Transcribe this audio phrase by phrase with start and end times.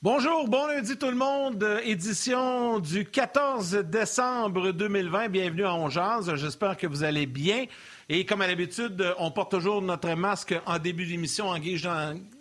[0.00, 1.80] Bonjour, bon lundi tout le monde.
[1.82, 5.26] Édition du 14 décembre 2020.
[5.26, 6.32] Bienvenue à Ongeance.
[6.36, 7.64] J'espère que vous allez bien.
[8.10, 11.86] Et comme à l'habitude, on porte toujours notre masque en début d'émission en guise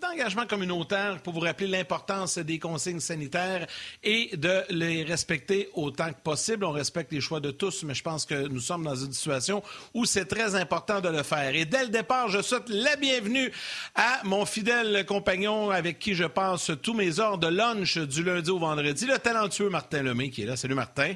[0.02, 3.68] d'engagement communautaire pour vous rappeler l'importance des consignes sanitaires
[4.02, 6.64] et de les respecter autant que possible.
[6.64, 9.62] On respecte les choix de tous, mais je pense que nous sommes dans une situation
[9.94, 11.54] où c'est très important de le faire.
[11.54, 13.52] Et dès le départ, je souhaite la bienvenue
[13.94, 18.52] à mon fidèle compagnon avec qui je passe tous mes heures de lunch du lundi
[18.52, 20.56] au vendredi, le talentueux Martin Lemay qui est là.
[20.56, 21.16] Salut Martin.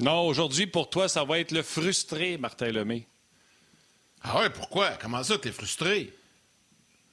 [0.00, 3.06] Non, aujourd'hui, pour toi, ça va être le frustré Martin Lemay.
[4.22, 4.90] Ah ouais, pourquoi?
[5.00, 6.12] Comment ça, t'es frustré?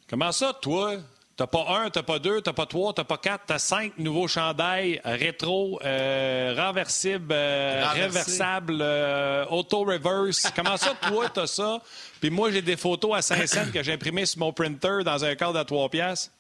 [0.10, 0.98] Comment ça, toi?
[1.38, 4.28] T'as pas un, t'as pas deux, t'as pas trois, t'as pas quatre, t'as cinq nouveaux
[4.28, 10.50] chandails rétro, euh, renversibles, euh, réversables, euh, auto-reverse.
[10.56, 11.82] Comment ça, toi, t'as ça?
[12.22, 15.26] Puis moi, j'ai des photos à 5 cents que j'ai imprimées sur mon printer dans
[15.26, 16.32] un cadre à 3 piastres.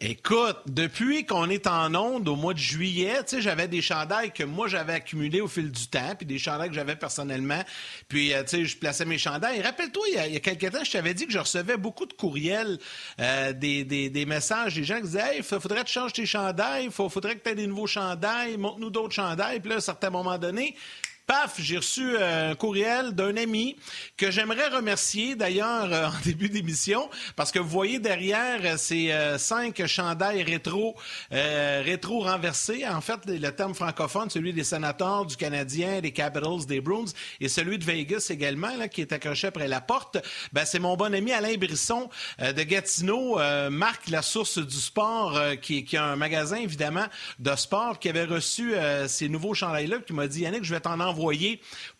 [0.00, 4.30] Écoute, depuis qu'on est en onde au mois de juillet, tu sais, j'avais des chandails
[4.30, 7.64] que moi j'avais accumulés au fil du temps, puis des chandails que j'avais personnellement.
[8.06, 9.60] Puis, euh, tu sais, je plaçais mes chandails.
[9.60, 12.78] Rappelle-toi, il, y a quelques temps, je t'avais dit que je recevais beaucoup de courriels,
[13.18, 16.90] euh, des, messages des gens qui disaient Hey, faudrait que tu changes tes chandails, il
[16.92, 19.58] faudrait que tu aies des nouveaux chandails, montre-nous d'autres chandails.
[19.58, 20.76] Puis là, à un certain moment donné,
[21.28, 23.76] paf, j'ai reçu euh, un courriel d'un ami
[24.16, 29.12] que j'aimerais remercier d'ailleurs euh, en début d'émission parce que vous voyez derrière euh, ces
[29.36, 30.96] cinq chandails rétro
[31.30, 32.86] rétro renversés.
[32.86, 37.48] En fait, le terme francophone, celui des sénateurs, du Canadien, des Capitals, des Bruins et
[37.48, 40.16] celui de Vegas également, là, qui est accroché après la porte.
[40.54, 42.08] Ben, c'est mon bon ami Alain Brisson
[42.38, 43.38] de Gatineau,
[43.70, 47.06] marque La Source du Sport, qui, qui, a un magasin évidemment
[47.38, 48.72] de sport, qui avait reçu
[49.08, 51.17] ces nouveaux chandails-là, qui m'a dit Yannick, je vais t'en envoyer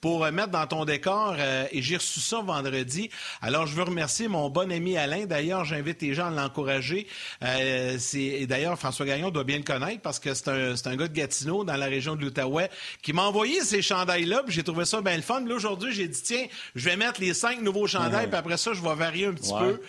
[0.01, 3.11] pour euh, mettre dans ton décor euh, et j'ai reçu ça vendredi.
[3.43, 5.27] Alors, je veux remercier mon bon ami Alain.
[5.27, 7.07] D'ailleurs, j'invite les gens à l'encourager.
[7.43, 11.09] Euh, et d'ailleurs, François Gagnon doit bien le connaître parce que c'est un, un, gars
[11.09, 12.71] de Gatineau dans la région de l'Outaouais
[13.03, 14.43] qui m'a envoyé ces chandails-là.
[14.49, 15.41] J'ai trouvé ça bien le fun.
[15.41, 18.73] Là, aujourd'hui, j'ai dit, tiens, je vais mettre les cinq nouveaux chandails, puis après ça,
[18.73, 19.81] je vais varier un petit peu.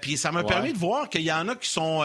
[0.00, 2.02] puis ça m'a permis de voir qu'il y en a qui sont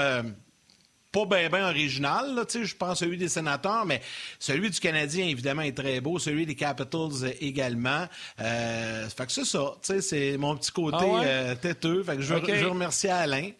[1.12, 4.02] pas bien ben original, là, je pense celui des sénateurs, mais
[4.38, 6.20] celui du Canadien, évidemment, est très beau.
[6.20, 8.08] Celui des Capitals également.
[8.40, 9.76] Euh, fait que c'est ça.
[9.82, 12.04] C'est mon petit côté ah euh, têteux.
[12.04, 13.52] Fait que je, veux, remercier Alain.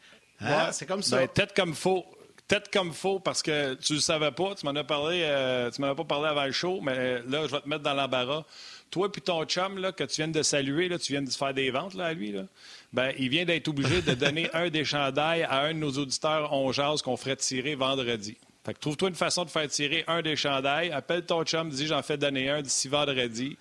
[0.42, 1.18] Hein, c'est comme ça.
[1.18, 2.06] Ben, tête comme faux.
[2.48, 4.56] Tête comme faux, parce que tu le savais pas.
[4.56, 7.46] Tu m'en as parlé, euh, tu m'en as pas parlé avant le show, mais là,
[7.46, 8.44] je vais te mettre dans l'embarras.
[8.90, 11.54] Toi puis ton chum, là, que tu viens de saluer, là, tu viens de faire
[11.54, 12.44] des ventes là, à lui, là
[12.92, 16.52] ben, il vient d'être obligé de donner un des chandails à un de nos auditeurs
[16.54, 18.38] on jase qu'on ferait tirer vendredi.
[18.66, 20.92] Fait que trouve-toi une façon de faire tirer un des chandails.
[20.92, 23.58] Appelle ton chum, dis j'en fais donner un d'ici vendredi.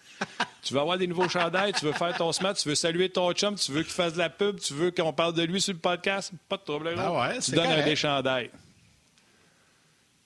[0.63, 3.33] tu veux avoir des nouveaux chandails, tu veux faire ton smat, tu veux saluer ton
[3.33, 5.73] chum, tu veux qu'il fasse de la pub, tu veux qu'on parle de lui sur
[5.73, 6.99] le podcast, pas de problème.
[6.99, 8.51] Ah ouais, tu donnes un des chandails.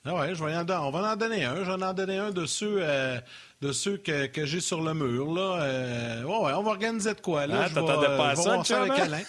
[0.05, 1.57] Ah ouais, je vais en, on va en donner un.
[1.65, 2.79] Je vais en donner un de ceux.
[2.81, 3.21] Euh,
[3.63, 5.33] de ceux que, que j'ai sur le mur.
[5.33, 5.63] Là.
[5.63, 7.47] Euh, ouais, ouais, on va organiser de quoi.
[7.47, 7.63] Là.
[7.65, 9.23] Ah, t'attendais pas à ça, ça avec Alain.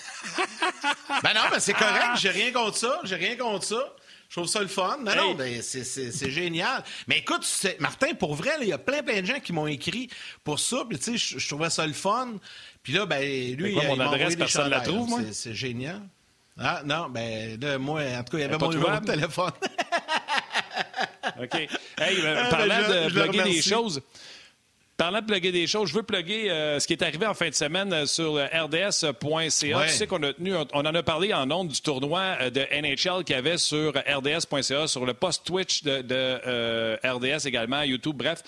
[1.24, 2.18] ben non, mais c'est correct.
[2.18, 3.00] J'ai rien contre ça.
[3.04, 3.94] J'ai rien contre ça.
[4.30, 4.98] Je trouve ça le fun.
[5.06, 6.84] Non, non, ben, c'est génial.
[7.08, 7.48] Mais écoute,
[7.80, 10.10] Martin, pour vrai, il y a plein, plein de gens qui m'ont écrit
[10.44, 10.84] pour ça.
[10.90, 12.34] Puis, tu sais, je trouvais ça le fun.
[12.82, 13.22] Puis là, ben,
[13.56, 15.20] lui, quoi, mon adresse, personne la trouve, moi?
[15.32, 16.02] C'est génial.
[16.58, 19.52] Ah, non, ben, là, moi, en tout cas, il y avait mon numéro de téléphone.
[21.42, 21.56] OK.
[21.98, 24.02] Hey, euh, ah, parlant de bloguer des choses,
[25.04, 27.50] Parlant de plugger des choses, je veux plugger euh, ce qui est arrivé en fin
[27.50, 29.52] de semaine euh, sur rds.ca.
[29.52, 32.62] Tu sais qu'on a tenu, on, en a parlé en ondes du tournoi euh, de
[32.62, 38.16] NHL qu'il y avait sur rds.ca, sur le post Twitch de, RDS également, YouTube.
[38.16, 38.44] Bref,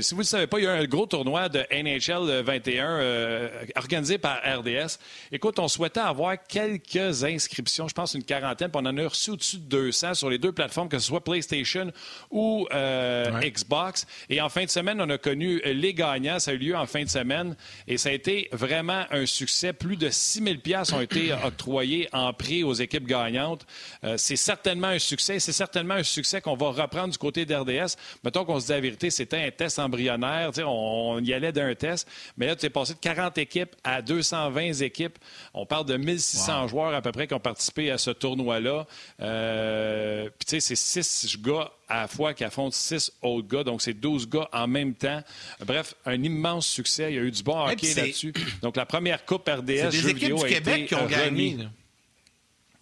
[0.00, 3.50] si vous ne le savez pas, il y a un gros tournoi de NHL 21
[3.76, 4.98] organisé par RDS.
[5.30, 9.30] Écoute, on souhaitait avoir quelques inscriptions, je pense une quarantaine, puis on en a reçu
[9.30, 11.92] au-dessus de 200 sur les deux plateformes, que ce soit PlayStation
[12.32, 14.08] ou Xbox.
[14.28, 16.38] Et en fin de semaine, on a connu les gagnants.
[16.38, 19.72] Ça a eu lieu en fin de semaine et ça a été vraiment un succès.
[19.72, 23.66] Plus de 6 000 ont été octroyés en prix aux équipes gagnantes.
[24.02, 25.38] Euh, c'est certainement un succès.
[25.38, 27.96] C'est certainement un succès qu'on va reprendre du côté d'RDS.
[28.24, 30.50] Mettons qu'on se dit la vérité, c'était un test embryonnaire.
[30.66, 32.08] On, y allait d'un test.
[32.36, 35.18] Mais là, tu es passé de 40 équipes à 220 équipes.
[35.52, 38.86] On parle de 1600 joueurs à peu près qui ont participé à ce tournoi-là.
[39.20, 43.64] Euh, puis, tu sais, c'est six gars à la fois qui affrontent six autres gars.
[43.64, 45.22] Donc, c'est 12 gars en même temps.
[45.64, 47.12] Bref, un immense succès.
[47.12, 48.32] Il y a eu du bon hockey là-dessus.
[48.62, 51.58] Donc, la première Coupe RDS des équipes du Québec qui ont gagné.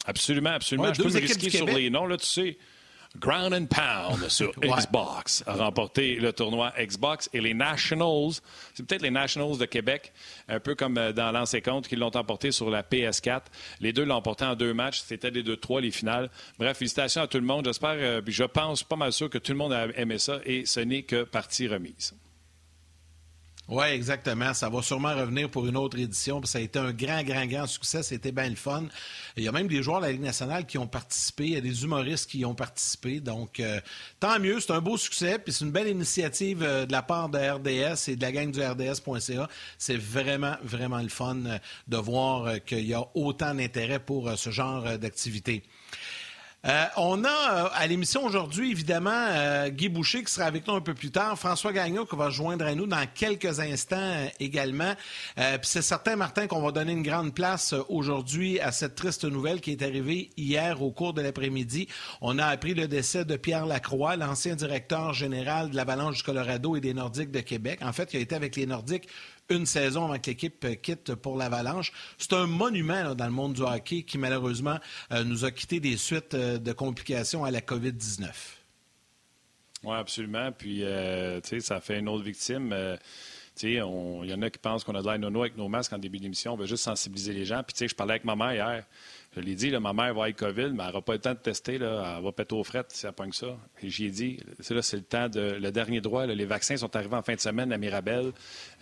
[0.05, 0.93] Absolument, absolument.
[0.93, 2.59] Je peux me risquer sur les noms, là, tu sais.
[3.19, 8.33] Ground and Pound sur Xbox a remporté le tournoi Xbox et les Nationals,
[8.75, 10.13] c'est peut-être les Nationals de Québec,
[10.49, 13.43] un peu comme euh, dans l'ancien compte, qui l'ont emporté sur la PS4.
[13.81, 15.03] Les deux l'ont emporté en deux matchs.
[15.05, 16.31] C'était les deux trois, les finales.
[16.59, 17.67] Bref, félicitations à tout le monde.
[17.67, 20.67] J'espère, euh, je pense pas mal sûr que tout le monde a aimé ça et
[20.67, 22.15] ce n'est que partie remise.
[23.75, 24.53] Oui, exactement.
[24.53, 26.43] Ça va sûrement revenir pour une autre édition.
[26.45, 28.03] Ça a été un grand, grand, grand succès.
[28.03, 28.85] C'était bien le fun.
[29.35, 31.45] Il y a même des joueurs de la Ligue nationale qui ont participé.
[31.45, 33.21] Il y a des humoristes qui ont participé.
[33.21, 33.81] Donc, euh,
[34.21, 34.61] tant mieux.
[34.61, 35.39] C'est un beau succès.
[35.39, 38.51] Puis c'est une belle initiative euh, de la part de RDS et de la gang
[38.51, 39.49] du RDS.ca.
[39.79, 41.59] C'est vraiment, vraiment le fun euh,
[41.89, 45.63] de voir qu'il y a autant d'intérêt pour ce genre d'activité.
[46.65, 50.75] Euh, on a euh, à l'émission aujourd'hui, évidemment, euh, Guy Boucher qui sera avec nous
[50.75, 54.95] un peu plus tard, François Gagnon qui va joindre à nous dans quelques instants également.
[55.35, 59.61] Puis c'est certain, Martin, qu'on va donner une grande place aujourd'hui à cette triste nouvelle
[59.61, 61.89] qui est arrivée hier au cours de l'après-midi.
[62.21, 66.77] On a appris le décès de Pierre Lacroix, l'ancien directeur général de l'Avalanche du Colorado
[66.77, 67.81] et des Nordiques de Québec.
[67.83, 69.09] En fait, il a été avec les Nordiques
[69.49, 71.93] une saison avant que l'équipe quitte pour l'Avalanche.
[72.19, 74.79] C'est un monument dans le monde du hockey qui, malheureusement,
[75.13, 78.29] euh, nous a quitté des suites euh, de complications à la COVID-19.
[79.85, 80.53] Oui, absolument.
[80.53, 82.75] Puis, euh, tu sais, ça fait une autre victime.
[83.63, 85.99] il y en a qui pensent qu'on a de l'air nono avec nos masques en
[85.99, 86.55] début d'émission.
[86.55, 87.63] On veut juste sensibiliser les gens.
[87.63, 88.85] Puis, tu sais, je parlais avec ma mère hier.
[89.35, 91.39] Je l'ai dit, ma mère va avec COVID, mais elle n'aura pas le temps de
[91.39, 91.77] tester.
[91.77, 93.57] Elle va péter aux frettes si elle pogne ça.
[93.83, 96.27] Et j'y ai dit, c'est le temps de le dernier droit.
[96.27, 98.33] les vaccins sont arrivés en fin de semaine à Mirabel.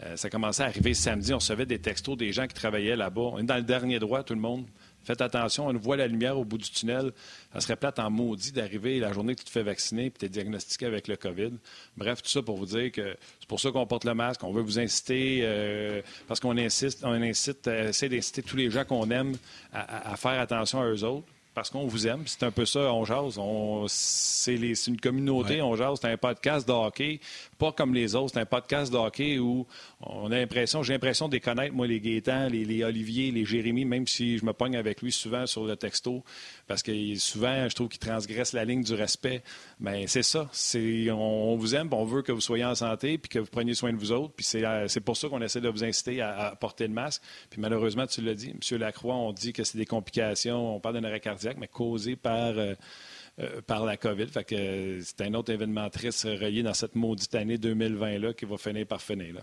[0.03, 1.33] Euh, ça commençait à arriver samedi.
[1.33, 3.21] On recevait des textos des gens qui travaillaient là-bas.
[3.21, 4.67] On est dans le dernier droit, tout le monde.
[5.05, 7.13] Faites attention, on voit la lumière au bout du tunnel.
[7.55, 10.27] Ça serait plate en maudit d'arriver la journée que tu te fais vacciner et tu
[10.27, 11.53] es diagnostiqué avec le COVID.
[11.97, 14.45] Bref, tout ça pour vous dire que c'est pour ça qu'on porte le masque.
[14.45, 18.71] On veut vous inciter, euh, parce qu'on insiste, on incite, euh, essaie d'inciter tous les
[18.71, 19.37] gens qu'on aime
[19.73, 21.27] à, à faire attention à eux autres
[21.61, 22.23] parce qu'on vous aime.
[22.25, 23.39] C'est un peu ça, on jase.
[23.89, 24.55] c'est,
[24.87, 25.99] une communauté, on jase.
[26.01, 27.21] C'est un podcast de hockey,
[27.59, 28.31] pas comme les autres.
[28.33, 29.67] C'est un podcast de hockey où
[30.01, 33.45] on a l'impression, j'ai l'impression de les connaître, moi, les Gaétans, les, les Olivier, les
[33.45, 36.25] Jérémy, même si je me pogne avec lui souvent sur le texto,
[36.67, 39.43] parce que souvent, je trouve qu'il transgresse la ligne du respect.
[39.81, 40.51] Mais c'est ça.
[41.11, 43.93] On, vous aime, on veut que vous soyez en santé, puis que vous preniez soin
[43.93, 44.35] de vous autres.
[44.35, 47.23] Puis c'est, euh, pour ça qu'on essaie de vous inciter à, porter le masque.
[47.49, 48.79] Puis malheureusement, tu l'as dit, M.
[48.79, 52.59] Lacroix, on dit que c'est des complications, on parle d'un arrêt cardiaque, mais causé par...
[52.59, 52.75] Euh,
[53.39, 54.27] euh, par la COVID.
[54.27, 58.59] Fait que c'est un autre événement triste relié dans cette maudite année 2020-là qui va
[58.59, 59.35] finir par finir.
[59.35, 59.41] Là.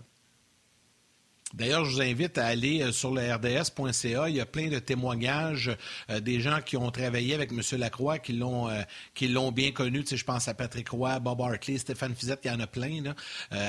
[1.54, 4.28] D'ailleurs, je vous invite à aller euh, sur le rds.ca.
[4.28, 5.70] Il y a plein de témoignages
[6.10, 7.62] euh, des gens qui ont travaillé avec M.
[7.78, 10.04] Lacroix, qui l'ont euh, bien connu.
[10.04, 13.02] Tu je pense à Patrick Roy, Bob Hartley, Stéphane Fizette, il y en a plein.
[13.02, 13.14] Là.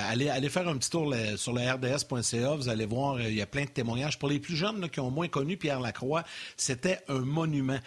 [0.10, 2.56] allez, allez faire un petit tour sur le rds.ca.
[2.56, 4.20] Vous allez voir, il y a plein de témoignages.
[4.20, 6.24] Pour les plus jeunes qui ont moins connu Pierre Lacroix,
[6.58, 7.80] c'était un monument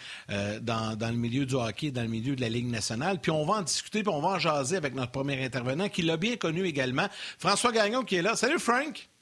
[0.61, 3.19] dans, dans le milieu du hockey, dans le milieu de la Ligue nationale.
[3.19, 6.01] Puis on va en discuter, puis on va en jaser avec notre premier intervenant, qui
[6.01, 7.07] l'a bien connu également,
[7.37, 8.35] François Gagnon, qui est là.
[8.35, 9.12] Salut, Frank!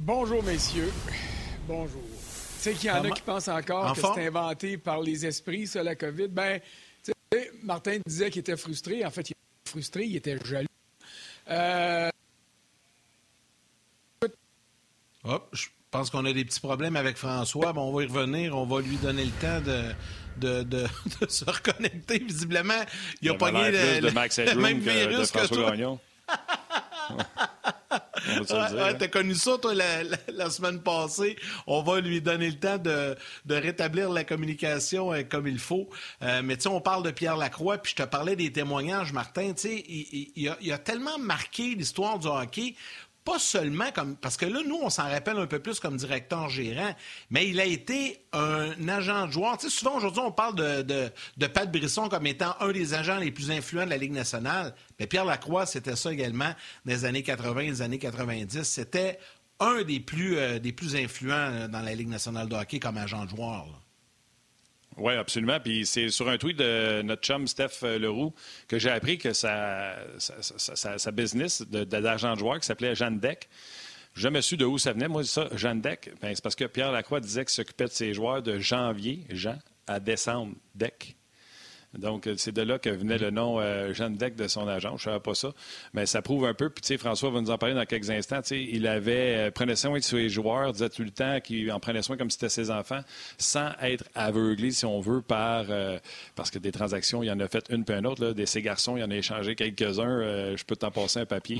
[0.00, 0.92] Bonjour, messieurs.
[1.66, 2.00] Bonjour.
[2.02, 5.66] Tu sais qu'il y en a qui pensent encore que c'est inventé par les esprits,
[5.66, 6.28] ça, la COVID.
[6.28, 6.60] Ben,
[7.04, 9.04] tu sais, Martin disait qu'il était frustré.
[9.04, 10.68] En fait, il était frustré, il était jaloux.
[11.50, 12.10] Euh...
[15.24, 17.72] Hop, je pense qu'on a des petits problèmes avec François.
[17.72, 18.56] Bon, on va y revenir.
[18.56, 19.82] On va lui donner le temps de,
[20.36, 20.86] de, de,
[21.28, 22.20] se reconnecter.
[22.20, 22.84] Visiblement,
[23.20, 24.00] il a pogné le,
[24.54, 25.98] le, même virus que, que toi.
[28.26, 31.36] Ouais, T'as connu ça, toi, la, semaine passée.
[31.66, 33.16] On va lui donner le temps de,
[33.48, 35.88] rétablir la communication euh, comme il faut.
[36.22, 39.12] Euh, mais tu sais, on parle de Pierre Lacroix, puis je te parlais des témoignages,
[39.12, 39.52] Martin.
[39.52, 42.74] Tu sais, il, il, a, tellement marqué l'histoire du hockey
[43.28, 44.16] pas seulement comme.
[44.16, 46.94] Parce que là, nous, on s'en rappelle un peu plus comme directeur gérant,
[47.30, 49.58] mais il a été un agent de joueur.
[49.58, 53.30] Tu sais, souvent, aujourd'hui, on parle de, Pat Brisson comme étant un des agents les
[53.30, 54.74] plus influents de la Ligue nationale.
[54.98, 56.52] Mais Pierre Lacroix, c'était ça également
[56.86, 58.62] les années 80, les années 90.
[58.62, 59.18] C'était
[59.60, 63.24] un des plus, euh, des influents euh, dans la Ligue nationale de hockey comme agent
[63.24, 63.66] de joueur.
[64.98, 65.60] Oui, absolument.
[65.60, 68.34] Puis c'est sur un tweet de notre chum Steph Leroux
[68.66, 73.48] que j'ai appris que sa, sa, business d'argent de, joueur qui s'appelait Jeanne Deck.
[74.14, 75.08] Je jamais su de où ça venait.
[75.08, 78.14] Moi, ça, Jeanne Deck, ben, c'est parce que Pierre Lacroix disait qu'il s'occupait de ses
[78.14, 81.17] joueurs de janvier, Jean, à décembre, Deck.
[81.96, 84.90] Donc, euh, c'est de là que venait le nom euh, Jeanne Deck de son agent.
[84.90, 85.52] Je ne savais pas ça.
[85.94, 86.68] Mais ça prouve un peu.
[86.68, 88.42] Puis, tu sais, François va nous en parler dans quelques instants.
[88.42, 91.70] Tu sais, il avait, euh, prenait soin de ses joueurs, disait tout le temps qu'il
[91.72, 93.00] en prenait soin comme si c'était ses enfants,
[93.38, 95.66] sans être aveuglé, si on veut, par.
[96.34, 98.22] parce que des transactions, il en a fait une puis une autre.
[98.24, 98.34] Là.
[98.34, 100.56] Des ses garçons, il en a échangé quelques-uns.
[100.56, 101.58] je peux t'en passer un papier.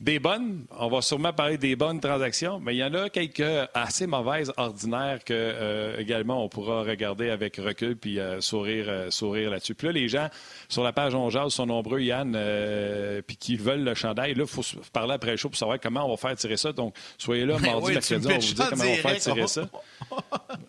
[0.00, 3.68] Des bonnes, on va sûrement parler des bonnes transactions, mais il y en a quelques
[3.74, 9.67] assez mauvaises, ordinaires, que également on pourra regarder avec recul puis sourire, sourire là-dessus.
[9.74, 10.28] Puis là, les gens
[10.68, 14.34] sur la page On sont nombreux, Yann, euh, puis qui veulent le chandail.
[14.34, 16.72] Là, il faut parler après le show pour savoir comment on va faire tirer ça.
[16.72, 19.46] Donc, soyez là mardi, oui, mercredi, on va vous dire comment on va faire tirer
[19.46, 19.68] ça.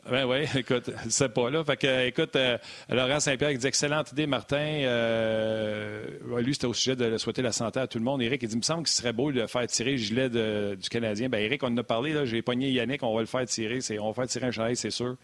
[0.09, 1.63] Ben oui, écoute, c'est pas là.
[1.63, 2.57] Fait que, écoute, euh,
[2.89, 4.57] Laurent Saint-Pierre dit excellente idée, Martin.
[4.57, 6.03] Euh,
[6.39, 8.19] lui, c'était au sujet de souhaiter la santé à tout le monde.
[8.23, 10.89] Eric, il dit, il me semble qu'il serait beau de faire tirer le gilet du
[10.89, 11.29] Canadien.
[11.29, 13.79] Ben, Eric, on en a parlé, là, j'ai pogné Yannick, on va le faire tirer.
[13.99, 15.15] On va faire tirer un chandail, c'est sûr.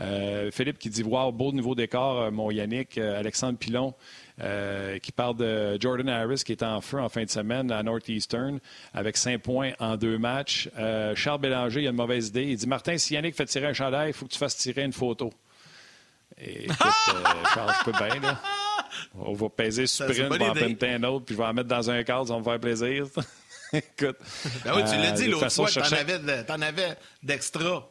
[0.00, 2.98] Euh, Philippe qui dit Wow, beau niveau d'écart, euh, mon Yannick.
[2.98, 3.94] Euh, Alexandre Pilon
[5.00, 8.58] qui parle de Jordan Harris qui est en feu en fin de semaine à Northeastern
[8.92, 10.68] avec cinq points en deux matchs.
[11.14, 12.42] Charles Bélanger, il a une mauvaise idée.
[12.42, 14.82] Il dit Martin, si Yannick fait tirer un chandail, il faut que tu fasses tirer
[14.82, 15.32] une photo.
[16.36, 16.78] Et, écoute,
[17.54, 18.40] Charles, je peux bien, là.
[19.14, 21.90] On va peser sprint, on va en un autre, puis je vais en mettre dans
[21.90, 23.06] un cadre, ça va me faire plaisir.
[23.72, 24.16] écoute.
[24.64, 27.88] Ben oui, tu l'as dit l'autre fois, tu en avais d'extra.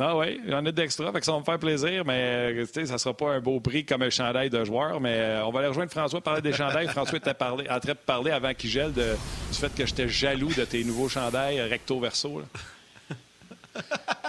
[0.00, 2.98] Ah oui, j'en ai d'extra, fait que ça va me faire plaisir, mais ça ne
[2.98, 5.00] sera pas un beau prix comme un chandail de joueur.
[5.00, 6.86] Mais euh, on va aller rejoindre François parler des chandails.
[6.86, 9.16] François était parlé, en train de parler avant qu'il gèle de,
[9.50, 12.42] du fait que j'étais jaloux de tes nouveaux chandails recto-verso.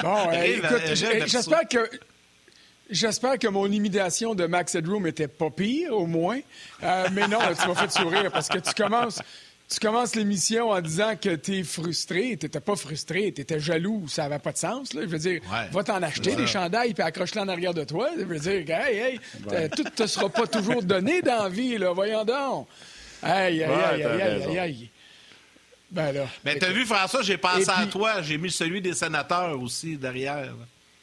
[0.01, 1.89] Bon, écoute, j'espère que.
[2.89, 6.39] J'espère que mon imitation de Max Headroom était pas pire, au moins.
[6.81, 9.21] Euh, mais non, tu m'as fait sourire parce que tu commences,
[9.69, 12.37] tu commences l'émission en disant que tu es frustré.
[12.39, 14.05] Tu n'étais pas frustré, tu étais jaloux.
[14.07, 14.93] Ça n'avait pas de sens.
[14.93, 15.01] Là.
[15.03, 18.09] Je veux dire, va t'en acheter des chandails et accroche-les en arrière de toi.
[18.17, 19.19] Je veux dire, hey, hey,
[19.69, 21.77] tout ne te sera pas toujours donné d'envie.
[21.77, 21.93] Là.
[21.93, 22.67] Voyons donc.
[23.21, 24.89] Aïe, aïe, aïe, aïe, aïe, aïe.
[25.91, 26.27] Ben là.
[26.45, 28.21] Mais t'as vu, François, j'ai pensé à toi.
[28.21, 30.53] J'ai mis celui des sénateurs aussi derrière.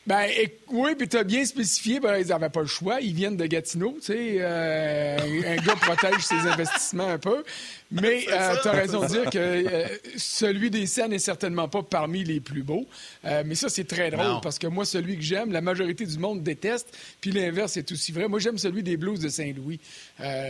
[0.06, 0.28] Ben,
[0.68, 3.00] oui, puis tu as bien spécifié, ben, ils n'avaient pas le choix.
[3.00, 4.36] Ils viennent de Gatineau, tu sais.
[4.38, 7.42] Euh, un gars protège ses investissements un peu.
[7.90, 11.82] Mais euh, tu as raison de dire que euh, celui des scènes n'est certainement pas
[11.82, 12.86] parmi les plus beaux.
[13.24, 16.42] mais ça, c'est très drôle parce que moi, celui que j'aime, la majorité du monde
[16.42, 16.96] déteste.
[17.20, 18.28] Puis l'inverse est aussi vrai.
[18.28, 19.80] Moi, j'aime celui des Blues de Saint-Louis.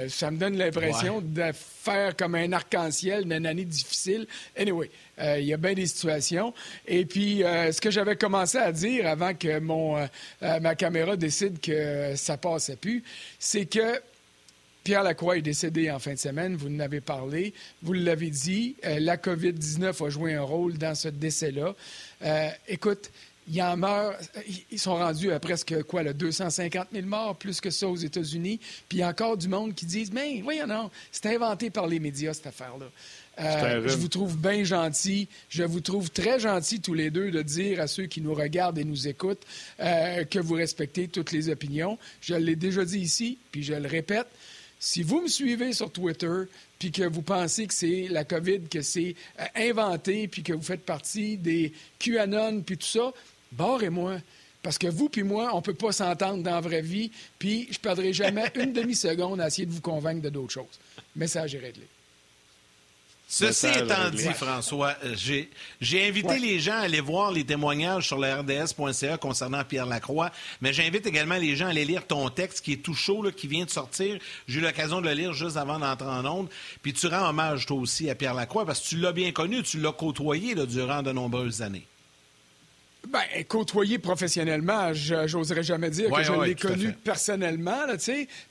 [0.08, 4.26] ça me donne l'impression de faire comme un arc-en-ciel d'une année difficile.
[4.56, 6.52] Anyway, euh, il y a bien des situations.
[6.86, 11.16] Et puis, euh, ce que j'avais commencé à dire avant que mon, euh, ma caméra
[11.16, 13.02] décide que ça passait plus,
[13.38, 14.00] c'est que
[14.86, 18.76] Pierre Lacroix est décédé en fin de semaine, vous en avez parlé, vous l'avez dit,
[18.84, 21.74] la COVID-19 a joué un rôle dans ce décès-là.
[22.68, 23.10] écoute,
[23.48, 24.14] il en meurt,
[24.70, 28.60] ils sont rendus à presque quoi, là, 250 000 morts, plus que ça aux États-Unis.
[28.88, 31.88] Puis il y a encore du monde qui disent, mais voyons non, c'est inventé par
[31.88, 32.86] les médias, cette affaire-là.
[33.40, 35.26] Euh, je vous trouve bien gentil.
[35.48, 38.78] Je vous trouve très gentil tous les deux de dire à ceux qui nous regardent
[38.78, 39.44] et nous écoutent
[39.80, 41.98] euh, que vous respectez toutes les opinions.
[42.20, 44.28] Je l'ai déjà dit ici, puis je le répète.
[44.88, 46.42] Si vous me suivez sur Twitter,
[46.78, 50.62] puis que vous pensez que c'est la COVID, que c'est euh, inventé, puis que vous
[50.62, 53.12] faites partie des QAnon, puis tout ça,
[53.50, 54.18] barrez-moi.
[54.62, 57.66] Parce que vous puis moi, on ne peut pas s'entendre dans la vraie vie, puis
[57.68, 60.78] je ne perdrai jamais une demi-seconde à essayer de vous convaincre de d'autres choses.
[61.16, 61.88] Message est réglé.
[63.28, 65.16] Ceci étant dit, François, euh,
[65.80, 70.30] j'ai invité les gens à aller voir les témoignages sur le RDS.ca concernant Pierre Lacroix,
[70.60, 73.32] mais j'invite également les gens à aller lire ton texte qui est tout chaud, là,
[73.32, 74.18] qui vient de sortir.
[74.46, 76.48] J'ai eu l'occasion de le lire juste avant d'entrer en onde.
[76.82, 79.60] Puis tu rends hommage, toi aussi, à Pierre Lacroix, parce que tu l'as bien connu,
[79.64, 81.86] tu l'as côtoyé durant de nombreuses années.
[83.08, 87.94] Ben, côtoyer professionnellement, j'oserais jamais dire que je l'ai connu personnellement, là,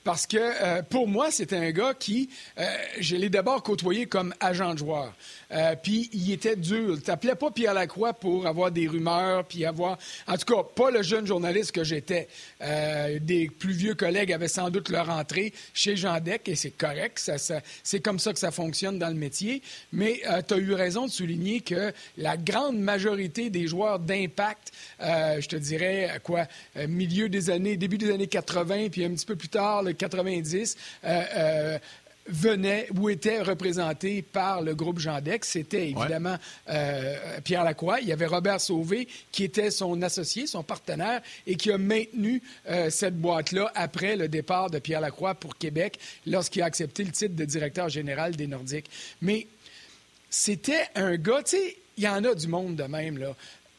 [0.02, 2.64] parce que euh, pour moi, c'était un gars qui, euh,
[2.98, 5.12] je l'ai d'abord côtoyé comme agent de joueur.
[5.52, 6.96] Euh, puis il était dur.
[7.02, 9.98] T'appelais pas Pierre Lacroix pour avoir des rumeurs, puis avoir...
[10.26, 12.28] En tout cas, pas le jeune journaliste que j'étais.
[13.20, 17.18] des plus vieux collègues avaient sans doute leur entrée chez Jean Deck, et c'est correct.
[17.18, 19.62] Ça, c'est comme ça que ça fonctionne dans le métier.
[19.92, 24.45] Mais tu as eu raison de souligner que la grande majorité des joueurs d'impact
[25.00, 29.10] euh, je te dirais, quoi, euh, milieu des années, début des années 80, puis un
[29.10, 30.76] petit peu plus tard, le 90,
[32.28, 35.48] venait ou était représenté par le groupe Gendex.
[35.48, 36.36] C'était évidemment
[36.68, 38.00] euh, Pierre Lacroix.
[38.00, 42.42] Il y avait Robert Sauvé qui était son associé, son partenaire et qui a maintenu
[42.68, 47.12] euh, cette boîte-là après le départ de Pierre Lacroix pour Québec lorsqu'il a accepté le
[47.12, 48.90] titre de directeur général des Nordiques.
[49.22, 49.46] Mais
[50.30, 53.34] c'était un gars, tu sais, il y en a du monde de même, là.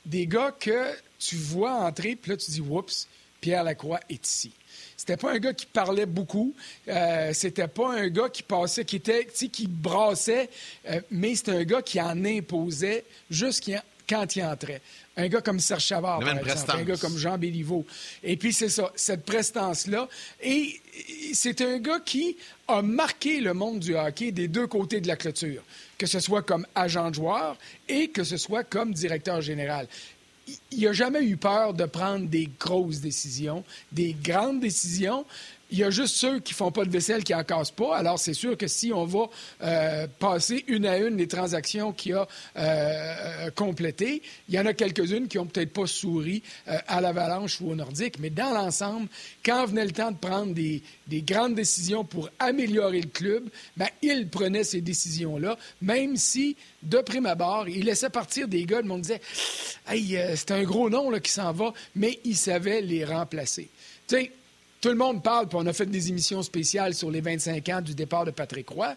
[0.08, 3.08] Des gars que tu vois entrer, puis là, tu dis, oups,
[3.42, 4.52] Pierre Lacroix est ici.
[4.96, 6.54] C'était pas un gars qui parlait beaucoup.
[6.88, 10.50] Euh, c'était pas un gars qui passait, qui était, qui brassait,
[10.90, 13.64] euh, mais c'était un gars qui en imposait juste
[14.08, 14.82] quand il entrait.
[15.16, 17.86] Un gars comme Serge Chavard, par exemple, un gars comme Jean Béliveau.
[18.24, 20.08] Et puis, c'est ça, cette prestance-là.
[20.42, 20.80] Et
[21.34, 22.38] c'est un gars qui
[22.68, 25.64] a marqué le monde du hockey des deux côtés de la clôture,
[25.98, 29.88] que ce soit comme agent de joueur et que ce soit comme directeur général
[30.72, 35.26] il n'a jamais eu peur de prendre des grosses décisions, des grandes décisions.
[35.70, 37.98] Il y a juste ceux qui font pas de vaisselle qui en cassent pas.
[37.98, 39.26] Alors, c'est sûr que si on va
[39.64, 44.74] euh, passer une à une les transactions qu'il a euh, complétées, il y en a
[44.74, 48.18] quelques-unes qui ont peut-être pas souri euh, à l'Avalanche ou au Nordique.
[48.20, 49.10] Mais dans l'ensemble,
[49.44, 50.82] quand venait le temps de prendre des,
[51.24, 57.26] grandes décisions pour améliorer le club, ben, il prenait ces décisions-là, même si, de prime
[57.26, 58.80] abord, il laissait partir des gars.
[58.80, 59.22] Le monde disait
[59.86, 63.68] Hey, c'est un gros nom là, qui s'en va, mais il savait les remplacer.
[64.08, 64.32] Tu
[64.82, 67.82] tout le monde parle, puis on a fait des émissions spéciales sur les 25 ans
[67.82, 68.96] du départ de Patrick Roy.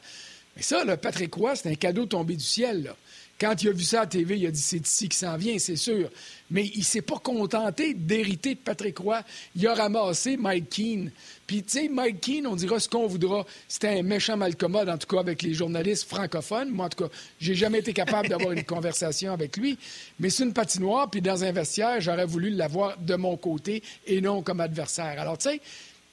[0.57, 2.93] Mais ça, le Patrick Roy, c'est un cadeau tombé du ciel.
[3.41, 5.59] Quand il a vu ça à TV, il a dit c'est ici qu'il s'en vient,
[5.59, 6.11] c'est sûr.
[6.51, 9.23] Mais il s'est pas contenté d'hériter de Patrick Roy.
[9.57, 11.11] Il a ramassé Mike Keane.
[11.47, 13.47] Puis, tu sais, Mike Keane, on dira ce qu'on voudra.
[13.67, 16.69] C'était un méchant malcommode, en tout cas, avec les journalistes francophones.
[16.69, 19.79] Moi, en tout cas, j'ai jamais été capable d'avoir une conversation avec lui.
[20.19, 24.21] Mais c'est une patinoire, puis dans un vestiaire, j'aurais voulu l'avoir de mon côté et
[24.21, 25.19] non comme adversaire.
[25.19, 25.61] Alors, tu sais,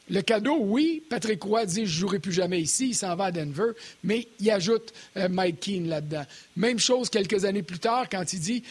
[0.10, 3.32] le cadeau, oui, Patrick Roy dit je jouerai plus jamais ici, il s'en va à
[3.32, 3.72] Denver,
[4.04, 6.26] mais il ajoute euh, Mike Keane là-dedans.
[6.56, 8.64] Même chose quelques années plus tard quand il dit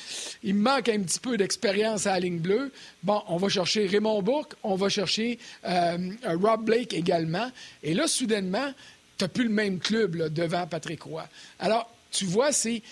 [0.43, 2.73] il manque un petit peu d'expérience à la ligne bleue.
[3.03, 7.51] Bon, on va chercher Raymond Bourque, on va chercher euh, Rob Blake également.
[7.83, 8.73] Et là, soudainement,
[9.19, 11.29] tu n'as plus le même club devant Patrick Roy.
[11.59, 12.83] Alors, tu vois, c'est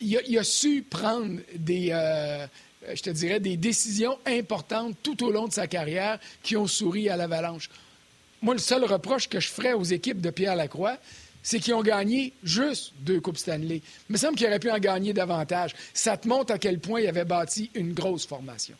[0.00, 2.46] il a, su prendre des, euh,
[2.94, 7.08] je te dirais, des décisions importantes tout au long de sa carrière qui ont souri
[7.08, 7.70] à l'avalanche.
[8.40, 10.98] Moi, le seul reproche que je ferais aux équipes de Pierre Lacroix,
[11.42, 13.82] c'est qu'ils ont gagné juste deux Coupes Stanley.
[14.08, 15.74] Il me semble qu'ils auraient pu en gagner davantage.
[15.92, 18.76] Ça te montre à quel point il avait bâti une grosse formation.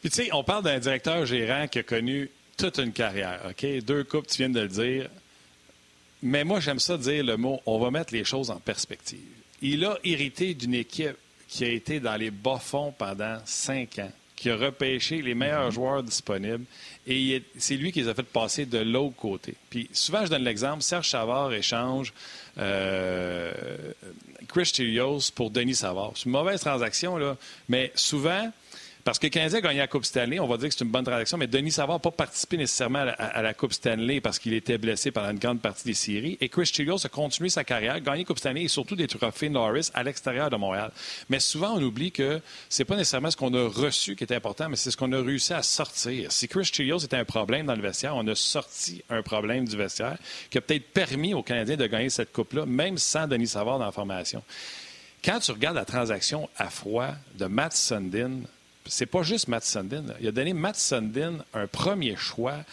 [0.00, 3.66] Puis, tu sais, on parle d'un directeur gérant qui a connu toute une carrière, OK?
[3.84, 5.08] Deux coupes, tu viens de le dire.
[6.22, 9.20] Mais moi, j'aime ça dire le mot on va mettre les choses en perspective.
[9.60, 11.16] Il a hérité d'une équipe
[11.52, 15.72] qui a été dans les bas-fonds pendant cinq ans, qui a repêché les meilleurs mhm.
[15.72, 16.64] joueurs disponibles.
[17.06, 19.54] Et c'est lui qui les a fait passer de l'autre côté.
[19.68, 22.14] Puis souvent, je donne l'exemple, Serge Savard échange
[22.56, 23.52] euh,
[24.48, 26.12] Chris Chilios pour Denis Savard.
[26.14, 27.36] C'est une mauvaise transaction, là,
[27.68, 28.50] mais souvent,
[29.04, 31.04] parce que Canadien a gagné la Coupe Stanley, on va dire que c'est une bonne
[31.04, 34.78] transaction, mais Denis Savard n'a pas participé nécessairement à la, Coupe Stanley parce qu'il était
[34.78, 36.38] blessé pendant une grande partie des séries.
[36.40, 39.90] Et Chris Chilios a continué sa carrière, gagné Coupe Stanley et surtout des trophées Norris
[39.94, 40.92] à l'extérieur de Montréal.
[41.30, 44.68] Mais souvent, on oublie que c'est pas nécessairement ce qu'on a reçu qui était important,
[44.68, 46.30] mais c'est ce qu'on a réussi à sortir.
[46.30, 49.76] Si Chris Chilios était un problème dans le vestiaire, on a sorti un problème du
[49.76, 50.16] vestiaire
[50.48, 53.86] qui a peut-être permis aux Canadiens de gagner cette Coupe-là, même sans Denis Savard dans
[53.86, 54.44] la formation.
[55.24, 58.40] Quand tu regardes la transaction à froid de Matt Sundin
[58.86, 60.04] c'est pas juste Matt Sundin.
[60.20, 62.64] Il a donné Matt Sundin un premier choix.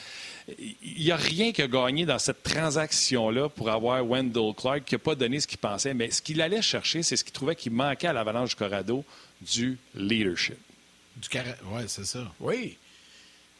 [0.58, 4.96] Il n'y a rien qui a gagné dans cette transaction-là pour avoir Wendell Clark qui
[4.96, 5.94] n'a pas donné ce qu'il pensait.
[5.94, 9.06] Mais ce qu'il allait chercher, c'est ce qu'il trouvait qu'il manquait à l'Avalanche du Corrado,
[9.42, 10.58] du leadership.
[11.18, 11.28] Du
[11.72, 12.32] Oui, c'est ça.
[12.40, 12.78] Oui.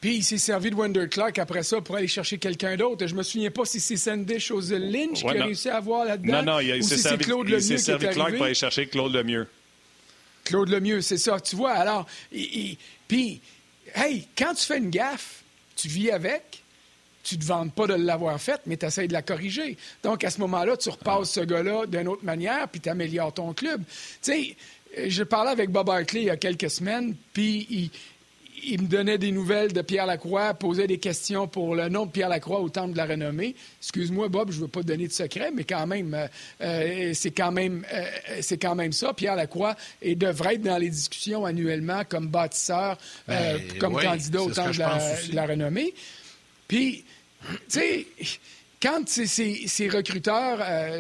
[0.02, 3.06] Puis il s'est servi de Wendell Clark après ça pour aller chercher quelqu'un d'autre.
[3.06, 6.42] Je me souviens pas si c'est Sandy Chose Lynch qui a réussi à avoir là-dedans.
[6.42, 9.48] Non, non, il s'est servi, Claude il s'est servi Clark pour aller chercher Claude Lemieux.
[10.50, 11.74] Claude Lemieux, c'est ça, tu vois.
[11.74, 12.08] Alors,
[13.08, 13.40] puis,
[13.94, 15.44] hey, quand tu fais une gaffe,
[15.76, 16.64] tu vis avec,
[17.22, 19.78] tu ne te vantes pas de l'avoir faite, mais tu essaies de la corriger.
[20.02, 23.54] Donc, à ce moment-là, tu repasses ce gars-là d'une autre manière, puis tu améliores ton
[23.54, 23.84] club.
[24.24, 24.56] Tu
[24.96, 27.92] sais, je parlais avec Bob Hartley il y a quelques semaines, puis il,
[28.64, 32.12] il me donnait des nouvelles de Pierre Lacroix, posait des questions pour le nom de
[32.12, 33.56] Pierre Lacroix au Temple de la Renommée.
[33.82, 36.28] Excuse-moi, Bob, je ne veux pas te donner de secret, mais quand même, euh,
[36.62, 38.06] euh, c'est quand même, euh,
[38.42, 39.14] c'est quand même ça.
[39.14, 44.52] Pierre Lacroix et devrait être dans les discussions annuellement comme bâtisseur, ben, comme candidat au
[44.52, 45.94] Temple de la, Renommée.
[46.68, 47.04] Puis,
[47.42, 48.08] tu sais.
[48.82, 50.60] Quand ces, recruteurs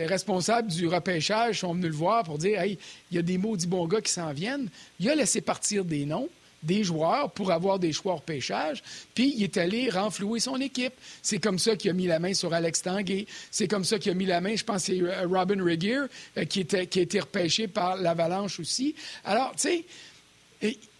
[0.09, 2.77] responsables du repêchage sont venus le voir pour dire Hey,
[3.09, 4.67] il y a des maudits bons gars qui s'en viennent,
[4.99, 6.27] il a laissé partir des noms
[6.63, 10.93] des joueurs pour avoir des choix au pêchage, puis il est allé renflouer son équipe.
[11.21, 13.25] C'est comme ça qu'il a mis la main sur Alex Tanguay.
[13.51, 16.01] C'est comme ça qu'il a mis la main, je pense, c'est euh, Robin Regier,
[16.37, 18.95] euh, qui, était, qui a été repêché par l'Avalanche aussi.
[19.23, 19.85] Alors, tu sais,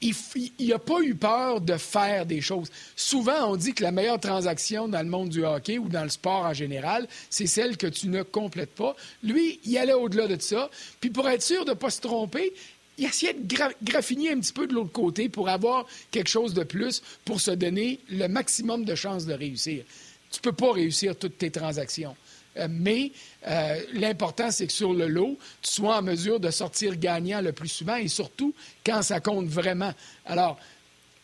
[0.02, 2.72] il n'a pas eu peur de faire des choses.
[2.95, 6.10] Souvent, on dit que la meilleure transaction dans le monde du hockey ou dans le
[6.10, 8.95] sport en général, c'est celle que tu ne complètes pas.
[9.22, 10.69] Lui, il allait au-delà de ça.
[11.02, 12.54] Puis pour être sûr de ne pas se tromper,
[12.99, 16.63] il essayait de graffiner un petit peu de l'autre côté pour avoir quelque chose de
[16.63, 19.85] plus pour se donner le maximum de chances de réussir.
[20.29, 22.15] Tu ne peux pas réussir toutes tes transactions.
[22.57, 23.12] Euh, mais
[23.47, 27.53] euh, l'important, c'est que sur le lot, tu sois en mesure de sortir gagnant le
[27.53, 28.53] plus souvent et surtout
[28.85, 29.93] quand ça compte vraiment.
[30.25, 30.59] Alors,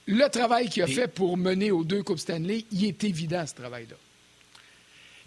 [0.08, 3.56] le travail qu'il a fait pour mener aux deux Coupes Stanley, il est évident, ce
[3.56, 3.96] travail-là.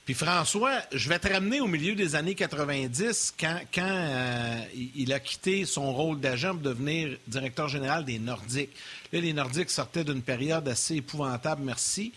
[0.09, 4.59] Puis François, je vais te ramener au milieu des années 90, quand, quand euh,
[4.97, 8.75] il a quitté son rôle d'agent pour devenir directeur général des Nordiques.
[9.12, 12.14] Là, les Nordiques sortaient d'une période assez épouvantable, merci.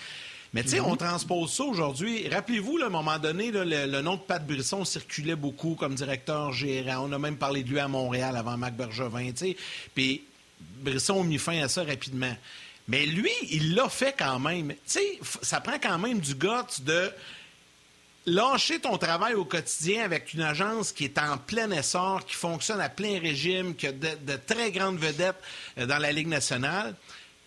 [0.53, 0.99] Mais tu sais, on mhm.
[0.99, 2.29] transpose ça aujourd'hui.
[2.29, 7.09] Rappelez-vous, à un moment donné, le, nom de Pat Brisson circulait beaucoup comme directeur gérant.
[7.09, 9.57] On a même parlé de lui à Montréal avant Mac Bergevin, tu sais.
[9.93, 10.23] Puis
[10.79, 12.37] Brisson a mis fin à ça rapidement.
[12.87, 14.69] Mais lui, il l'a fait quand même.
[14.69, 17.11] Tu sais, ça prend quand même du guts de
[18.25, 22.81] lâcher ton travail au quotidien avec une agence qui est en plein essor, qui fonctionne
[22.81, 25.41] à plein régime, qui a de, très grandes vedettes
[25.77, 26.95] euh, dans la Ligue nationale.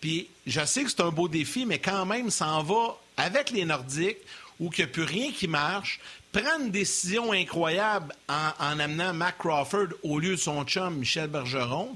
[0.01, 3.51] Puis je sais que c'est un beau défi, mais quand même, ça en va avec
[3.51, 4.17] les Nordiques
[4.59, 5.99] où il n'y a plus rien qui marche.
[6.31, 11.95] Prendre une décision incroyable en, amenant Mac Crawford au lieu de son chum Michel Bergeron.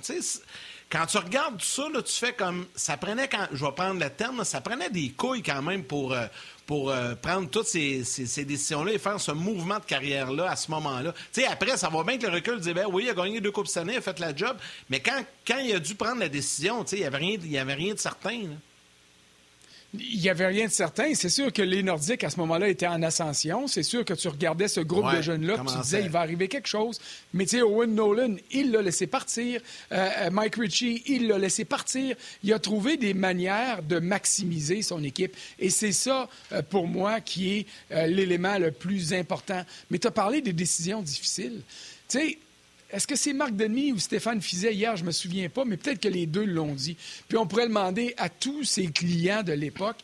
[0.90, 2.66] quand tu regardes tout ça, tu fais comme.
[2.74, 6.14] Ça prenait, quand, je vais prendre le terme, ça prenait des couilles quand même pour,
[6.14, 6.26] euh,
[6.70, 8.04] pour euh, prendre toutes ces,
[8.46, 11.16] décisions-là et faire ce mouvement de carrière-là à ce moment-là.
[11.34, 13.50] Tu après, ça va bien que le recul dise, ben oui, il a gagné deux
[13.50, 14.56] Coupes cette année, il a fait la job,
[14.88, 17.96] mais quand, quand il a dû prendre la décision, tu sais, il n'y avait rien
[17.96, 18.42] de certain.
[19.94, 21.16] Il n'y avait rien de certain.
[21.16, 23.68] C'est sûr que les Nordiques, à ce moment-là, étaient en ascension.
[23.68, 26.68] C'est sûr que tu regardais ce groupe de jeunes-là, tu disais, il va arriver quelque
[26.68, 27.00] chose.
[27.34, 29.62] Mais tu sais, Owen Nolan, il l'a laissé partir.
[29.92, 32.16] Euh, euh, Mike Ritchie, il l'a laissé partir.
[32.44, 35.36] Il a trouvé des manières de maximiser son équipe.
[35.58, 37.66] Et c'est ça, euh, pour moi, qui est
[38.08, 39.64] l'élément le plus important.
[39.90, 41.62] Mais tu as parlé des décisions difficiles.
[42.08, 42.38] Tu sais,
[42.92, 44.96] est-ce que c'est Marc Denis ou Stéphane Fizet hier?
[44.96, 46.98] Je me souviens pas, mais peut-être que les deux l'ont dit.
[47.28, 49.98] Puis on pourrait demander à tous ses clients de l'époque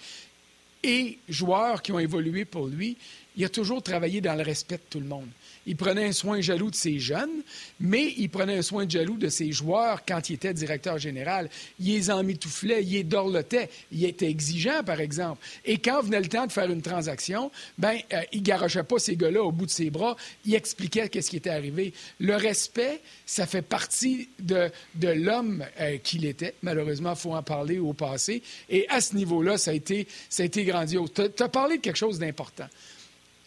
[0.83, 2.97] et joueurs qui ont évolué pour lui.
[3.37, 5.27] Il a toujours travaillé dans le respect de tout le monde
[5.65, 7.41] il prenait un soin jaloux de ses jeunes,
[7.80, 11.49] mais il prenait un soin jaloux de ses joueurs quand il était directeur général.
[11.80, 15.45] Il les emmitouflait, il les dorlotait, il était exigeant, par exemple.
[15.65, 19.15] Et quand venait le temps de faire une transaction, ben, euh, il garochait pas ces
[19.15, 21.93] gars-là au bout de ses bras, il expliquait qu'est-ce qui était arrivé.
[22.19, 26.54] Le respect, ça fait partie de, de l'homme euh, qu'il était.
[26.62, 28.43] Malheureusement, il faut en parler au passé.
[28.69, 31.12] Et à ce niveau-là, ça a été, ça a été grandiose.
[31.13, 32.67] Tu as parlé de quelque chose d'important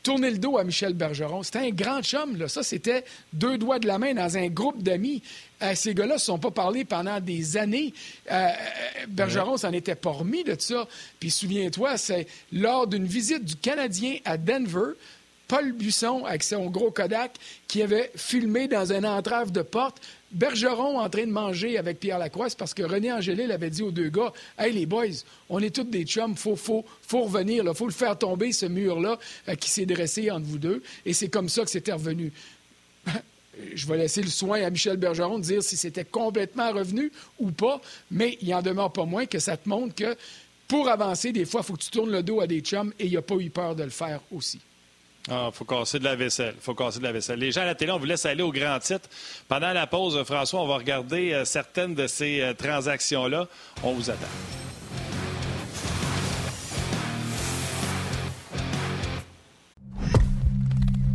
[0.03, 1.43] tourner le dos à Michel Bergeron.
[1.43, 2.49] C'était un grand chum, là.
[2.49, 5.23] Ça, c'était deux doigts de la main dans un groupe d'amis.
[5.63, 7.93] Euh, ces gars-là ne se sont pas parlé pendant des années.
[8.31, 10.87] Euh, euh, Bergeron s'en était pas remis de ça.
[11.19, 14.93] Puis souviens-toi, c'est lors d'une visite du Canadien à Denver,
[15.49, 17.33] Paul Buisson, avec son gros Kodak,
[17.67, 22.19] qui avait filmé dans un entrave de porte Bergeron en train de manger avec Pierre
[22.19, 25.07] Lacroix, parce que René Angélil avait dit aux deux gars Hey, les boys,
[25.49, 28.67] on est tous des chums, faut, faut, faut revenir, il faut le faire tomber, ce
[28.67, 30.83] mur-là euh, qui s'est dressé entre vous deux.
[31.07, 32.33] Et c'est comme ça que c'était revenu.
[33.75, 37.11] Je vais laisser le soin à Michel Bergeron de dire si c'était complètement revenu
[37.41, 40.17] ou pas, mais il en demeure pas moins que ça te montre que
[40.69, 43.07] pour avancer, des fois, il faut que tu tournes le dos à des chums et
[43.07, 44.61] il n'a pas eu peur de le faire aussi.
[45.31, 46.55] Ah, faut casser de la vaisselle.
[46.61, 47.38] faut casser de la vaisselle.
[47.38, 49.09] Les gens à la télé, on vous laisse aller au grand titre.
[49.47, 53.47] Pendant la pause, François, on va regarder euh, certaines de ces euh, transactions-là.
[53.83, 54.27] On vous attend.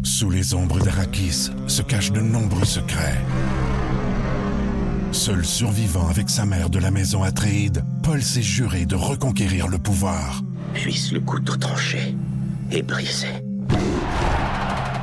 [0.03, 3.19] Sous les ombres d'Arakis se cachent de nombreux secrets.
[5.11, 9.79] Seul survivant avec sa mère de la maison Atréide, Paul s'est juré de reconquérir le
[9.79, 10.41] pouvoir.
[10.73, 12.15] Puisse le couteau tranché
[12.71, 13.27] et brisé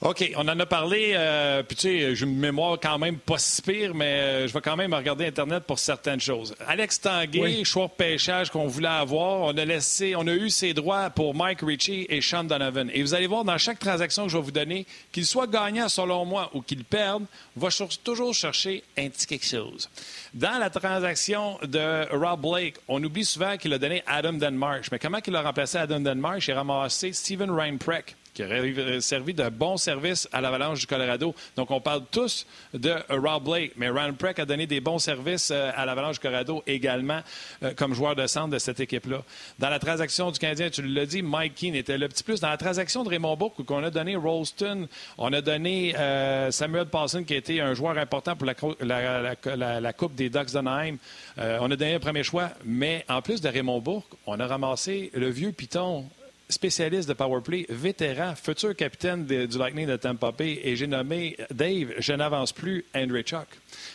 [0.00, 3.36] OK, on en a parlé, euh, puis tu sais, j'ai une mémoire quand même pas
[3.36, 6.54] si pire, mais euh, je vais quand même regarder Internet pour certaines choses.
[6.68, 10.72] Alex Tanguay, choix de pêchage qu'on voulait avoir, on a laissé, on a eu ses
[10.72, 12.88] droits pour Mike Ritchie et Sean Donovan.
[12.94, 15.88] Et vous allez voir, dans chaque transaction que je vais vous donner, qu'il soit gagnant
[15.88, 17.24] selon moi ou qu'il perde,
[17.56, 17.68] va
[18.04, 19.90] toujours chercher un petit quelque chose.
[20.32, 24.92] Dans la transaction de Rob Blake, on oublie souvent qu'il a donné Adam Denmarsh.
[24.92, 26.46] Mais comment il a remplacé Adam Denmarsh?
[26.46, 31.34] Il a ramassé Steven Reinprecht qui aurait servi de bon service à l'Avalanche du Colorado.
[31.56, 35.50] Donc, on parle tous de Rob Blake, mais Ryan Preck a donné des bons services
[35.50, 37.20] euh, à l'Avalanche du Colorado également
[37.64, 39.24] euh, comme joueur de centre de cette équipe-là.
[39.58, 42.38] Dans la transaction du Canadien, tu l'as dit, Mike Keane était le petit plus.
[42.38, 46.86] Dans la transaction de Raymond Bourque, qu'on a donné Rolston, on a donné euh, Samuel
[46.86, 50.98] Paulson, qui a été un joueur important pour la, Coupe des Ducks d'Anaheim.
[51.36, 55.10] on a donné un premier choix, mais en plus de Raymond Bourque, on a ramassé
[55.12, 56.08] le vieux Piton
[56.48, 61.94] spécialiste de powerplay, vétéran, futur capitaine du Lightning de Tampa Bay, et j'ai nommé Dave,
[61.98, 63.48] je n'avance plus, Andrew Chuck.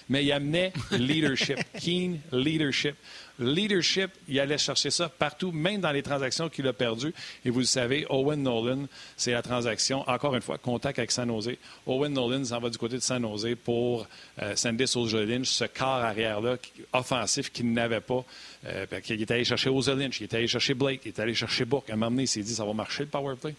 [0.10, 2.96] Mais il amenait leadership, keen leadership.
[3.40, 7.14] Leadership, il allait chercher ça partout, même dans les transactions qu'il a perdues.
[7.44, 8.86] Et vous le savez, Owen Nolan,
[9.18, 11.56] c'est la transaction, encore une fois, contact avec San Jose.
[11.88, 14.08] Owen Nolan s'en va du côté de San Jose pour
[14.42, 14.86] euh, Sandy
[15.28, 16.58] Lynch, ce quart arrière-là
[16.94, 18.24] offensif qu'il n'avait pas.
[18.66, 21.66] Euh, il est allé chercher Lynch, il est allé chercher Blake, il est allé chercher
[21.66, 21.90] Book.
[21.90, 23.56] À un moment donné, il s'est dit, ça va marcher le power play?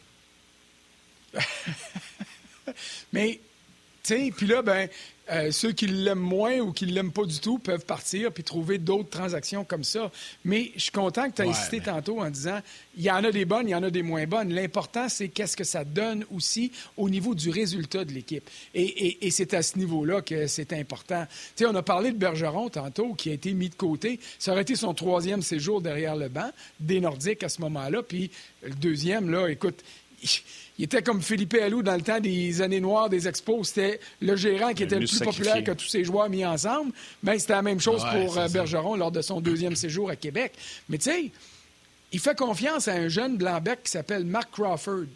[3.13, 3.41] Mais,
[4.05, 4.89] puis là, ben,
[5.33, 8.45] euh, ceux qui l'aiment moins ou qui ne l'aiment pas du tout peuvent partir puis
[8.45, 10.11] trouver d'autres transactions comme ça.
[10.45, 12.61] Mais je suis content que tu aies insisté tantôt en disant
[12.97, 14.53] il y en a des bonnes, il y en a des moins bonnes.
[14.53, 18.49] L'important, c'est qu'est-ce que ça donne aussi au niveau du résultat de l'équipe.
[18.75, 21.25] Et, c'est à ce niveau-là que c'est important.
[21.57, 24.21] Tu sais, on a parlé de Bergeron tantôt qui a été mis de côté.
[24.39, 28.03] Ça aurait été son troisième séjour derrière le banc des Nordiques à ce moment-là.
[28.03, 28.31] Puis
[28.63, 29.83] le deuxième, là, écoute,
[30.79, 33.69] il était comme Philippe Allou dans le temps des années noires des expos.
[33.69, 36.93] C'était le gérant qui était le plus populaire que tous ces joueurs mis ensemble.
[37.23, 40.53] Ben, c'était la même chose pour euh, Bergeron lors de son deuxième séjour à Québec.
[40.89, 41.31] Mais tu sais,
[42.11, 45.07] il fait confiance à un jeune blanc-bec qui s'appelle Mark Crawford.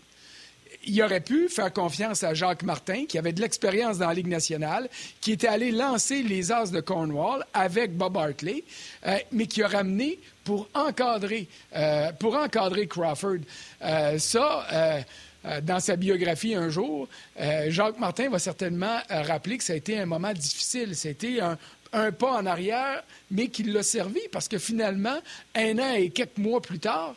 [0.87, 4.29] Il aurait pu faire confiance à Jacques Martin, qui avait de l'expérience dans la Ligue
[4.29, 4.89] nationale,
[5.21, 8.63] qui était allé lancer les As de Cornwall avec Bob Hartley,
[9.07, 13.41] euh, mais qui a ramené pour encadrer, euh, pour encadrer Crawford.
[14.19, 15.05] ça
[15.63, 17.09] dans sa biographie un jour,
[17.41, 20.95] euh, Jacques Martin va certainement euh, rappeler que ça a été un moment difficile.
[20.95, 21.59] C'était un,
[21.93, 25.19] un pas en arrière, mais qui l'a servi parce que finalement,
[25.55, 27.15] un an et quelques mois plus tard,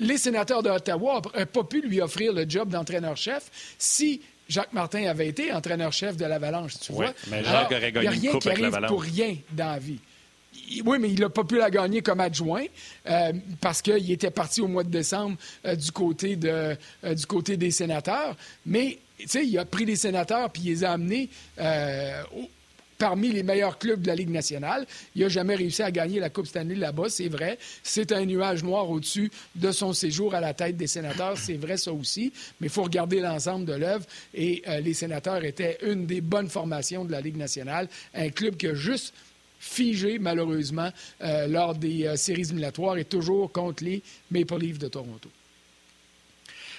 [0.00, 5.28] les sénateurs d'Ottawa n'ont pas pu lui offrir le job d'entraîneur-chef si Jacques Martin avait
[5.28, 7.12] été entraîneur-chef de l'Avalanche, tu vois.
[7.30, 10.00] Mais Jacques aurait gagné Il n'y a rien qui arrive pour rien dans la vie
[10.84, 12.64] oui, mais il n'a pas pu la gagner comme adjoint
[13.08, 16.74] euh, parce qu'il était parti au mois de décembre euh, du, côté euh,
[17.14, 18.36] du côté des sénateurs.
[18.66, 21.28] Mais, tu sais, il a pris les sénateurs puis il les a amenés
[22.98, 24.84] parmi les meilleurs clubs de la Ligue nationale.
[25.14, 27.56] Il n'a jamais réussi à gagner la Coupe Stanley là-bas, c'est vrai.
[27.84, 31.76] C'est un nuage noir au-dessus de son séjour à la tête des sénateurs, c'est vrai
[31.76, 32.32] ça aussi.
[32.60, 34.04] Mais il faut regarder l'ensemble de l'œuvre.
[34.34, 37.88] Et les sénateurs étaient une des bonnes formations de la Ligue nationale.
[38.14, 39.14] Un club qui a juste
[39.58, 40.90] figé, malheureusement,
[41.22, 45.28] euh, lors des euh, séries éliminatoires et toujours contre les Maple Leafs de Toronto.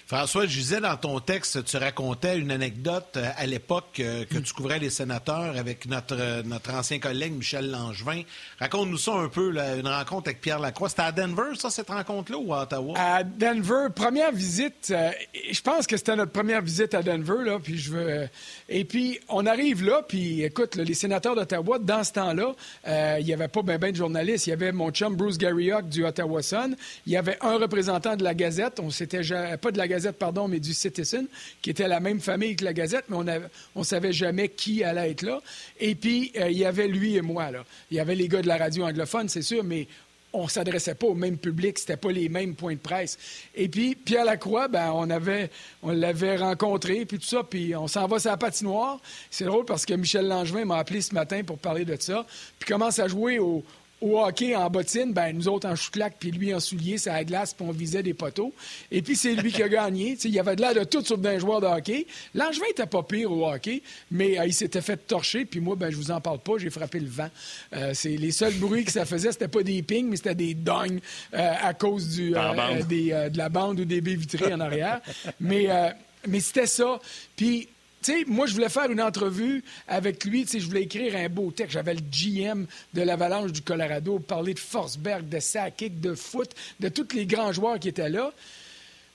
[0.09, 4.39] François, je disais dans ton texte, tu racontais une anecdote euh, à l'époque euh, que
[4.39, 8.23] tu couvrais les sénateurs avec notre, euh, notre ancien collègue Michel Langevin.
[8.59, 10.89] Raconte-nous ça un peu, une rencontre avec Pierre Lacroix.
[10.89, 12.95] C'était à Denver, ça, cette rencontre-là, ou à Ottawa?
[12.97, 14.91] À Denver, première visite.
[14.91, 18.27] je pense que c'était notre première visite à Denver, là, puis je veux...
[18.67, 22.55] et puis, on arrive là, puis écoute, les sénateurs d'Ottawa, dans ce temps-là,
[23.19, 24.47] il n'y avait pas bien ben de journalistes.
[24.47, 26.75] Il y avait mon chum Bruce Garriock du Ottawa Sun.
[27.05, 28.79] Il y avait un représentant de la Gazette.
[28.79, 29.21] On s'était
[29.61, 29.98] pas de la Gazette
[30.47, 31.27] Mais du Citizen,
[31.61, 33.17] qui était la même famille que la Gazette, mais
[33.75, 35.41] on ne savait jamais qui allait être là.
[35.79, 37.51] Et puis, euh, il y avait lui et moi.
[37.51, 37.65] Là.
[37.91, 39.87] Il y avait les gars de la radio anglophone, c'est sûr, mais
[40.31, 43.17] on ne s'adressait pas au même public, c'était pas les mêmes points de presse.
[43.55, 45.49] Et puis, Pierre Lacroix, ben, on, avait,
[45.81, 48.99] on l'avait rencontré, puis tout ça, puis on s'en va sur la patinoire.
[49.31, 52.25] C'est drôle parce que Michel Langevin m'a appelé ce matin pour parler de ça,
[52.59, 53.63] puis commence à jouer au,
[54.01, 57.13] au hockey en bottine, ben nous autres en chouclac, puis lui en soulier, c'est à
[57.13, 58.53] la glace, puis on visait des poteaux.
[58.91, 60.17] Et puis c'est lui qui a gagné.
[60.23, 62.07] il y avait de l'air de tout sur d'un joueur de hockey.
[62.33, 63.81] Langevin était pas pire au hockey,
[64.11, 66.69] mais euh, il s'était fait torcher, puis moi, ben je vous en parle pas, j'ai
[66.69, 67.29] frappé le vent.
[67.73, 70.53] Euh, c'est les seuls bruits que ça faisait, c'était pas des pings, mais c'était des
[70.53, 70.99] dognes
[71.33, 75.01] euh, à cause du, de la bande ou des baies vitrées en arrière.
[75.39, 75.67] mais
[76.27, 76.99] mais c'était ça.
[77.35, 77.69] Puis
[78.27, 80.45] moi, je voulais faire une entrevue avec lui.
[80.51, 81.73] Je voulais écrire un beau texte.
[81.73, 86.89] J'avais le GM de l'Avalanche du Colorado, parler de Forsberg, de Sakic, de foot, de
[86.89, 88.33] tous les grands joueurs qui étaient là.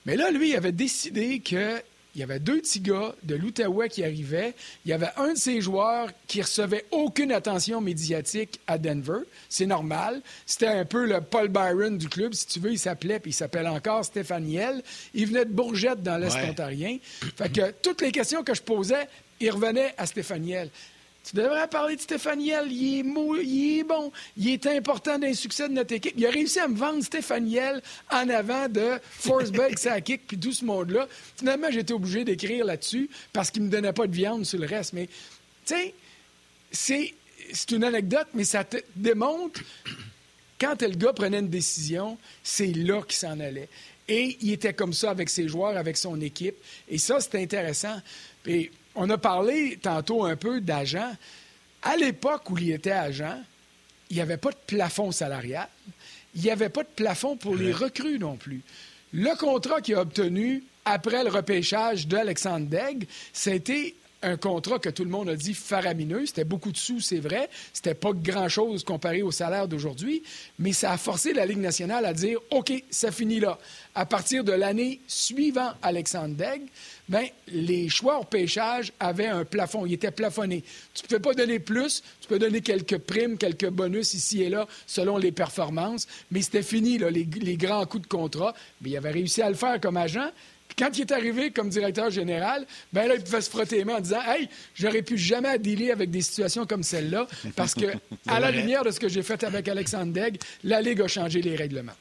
[0.05, 1.81] Mais là, lui, il avait décidé qu'il
[2.15, 4.53] il y avait deux petits gars de l'Outaouais qui arrivaient.
[4.85, 9.19] Il y avait un de ces joueurs qui recevait aucune attention médiatique à Denver.
[9.49, 10.21] C'est normal.
[10.45, 12.71] C'était un peu le Paul Byron du club, si tu veux.
[12.71, 14.81] Il s'appelait, puis il s'appelle encore Stéphaniel.
[15.13, 16.97] Il venait de Bourgette dans l'Est ontarien.
[17.35, 19.07] Fait que toutes les questions que je posais,
[19.41, 20.69] il revenait à Stéphaniel.
[21.25, 22.71] Tu devrais parler de Stéphaniel.
[22.71, 24.11] Il est, il est bon.
[24.37, 26.13] Il est important dans succès de notre équipe.
[26.15, 30.63] Il a réussi à me vendre Stéphaniel en avant de Forsberg, Sakic, puis tout ce
[30.63, 31.07] monde-là.
[31.35, 34.67] Finalement, j'étais obligé d'écrire là-dessus parce qu'il ne me donnait pas de viande sur le
[34.67, 34.93] reste.
[34.93, 35.07] Mais,
[35.65, 35.95] tu sais,
[36.71, 37.13] c'est,
[37.51, 39.61] c'est une anecdote, mais ça te démontre
[40.59, 43.69] quand le gars prenait une décision, c'est là qu'il s'en allait.
[44.07, 46.55] Et il était comme ça avec ses joueurs, avec son équipe.
[46.87, 47.99] Et ça, c'était intéressant.
[48.43, 51.15] Puis, on a parlé tantôt un peu d'agent.
[51.81, 53.41] À l'époque où il était agent,
[54.09, 55.67] il n'y avait pas de plafond salarial.
[56.35, 58.61] Il n'y avait pas de plafond pour les recrues non plus.
[59.13, 65.03] Le contrat qu'il a obtenu après le repêchage d'Alexandre Degg, c'était un contrat que tout
[65.03, 66.25] le monde a dit faramineux.
[66.25, 67.49] C'était beaucoup de sous, c'est vrai.
[67.73, 70.23] C'était pas grand-chose comparé au salaire d'aujourd'hui,
[70.57, 73.59] mais ça a forcé la Ligue nationale à dire OK, ça finit là.
[73.93, 76.63] À partir de l'année suivant Alexandre Degg,
[77.07, 79.85] ben, les choix au pêchage avaient un plafond.
[79.85, 80.63] Ils étaient plafonnés.
[80.93, 82.01] Tu ne pouvais pas donner plus.
[82.19, 86.07] Tu peux donner quelques primes, quelques bonus ici et là selon les performances.
[86.31, 88.55] Mais c'était fini, là, les, les, grands coups de contrat.
[88.81, 90.31] Mais il avait réussi à le faire comme agent.
[90.75, 93.85] Puis quand il est arrivé comme directeur général, ben là, il pouvait se frotter les
[93.85, 97.85] mains en disant Hey, j'aurais pu jamais dealer avec des situations comme celle-là, parce que,
[98.27, 101.41] à la lumière de ce que j'ai fait avec Alexandre Degg, la Ligue a changé
[101.41, 101.93] les règlements.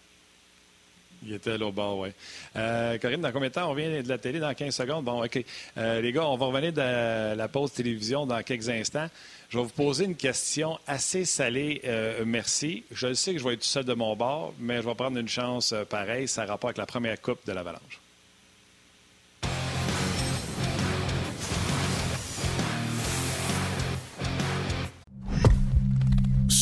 [1.26, 2.10] Il était là au bord, oui.
[2.54, 3.70] Euh, Corinne, dans combien de temps?
[3.70, 4.40] On vient de la télé?
[4.40, 5.04] Dans 15 secondes?
[5.06, 5.42] Bon, OK.
[5.78, 9.08] Euh, les gars, on va revenir de la pause télévision dans quelques instants.
[9.48, 12.84] Je vais vous poser une question assez salée, euh, merci.
[12.90, 15.16] Je sais que je vais être tout seul de mon bord, mais je vais prendre
[15.16, 16.28] une chance euh, pareille.
[16.28, 18.00] Ça a rapport avec la première coupe de l'Avalanche.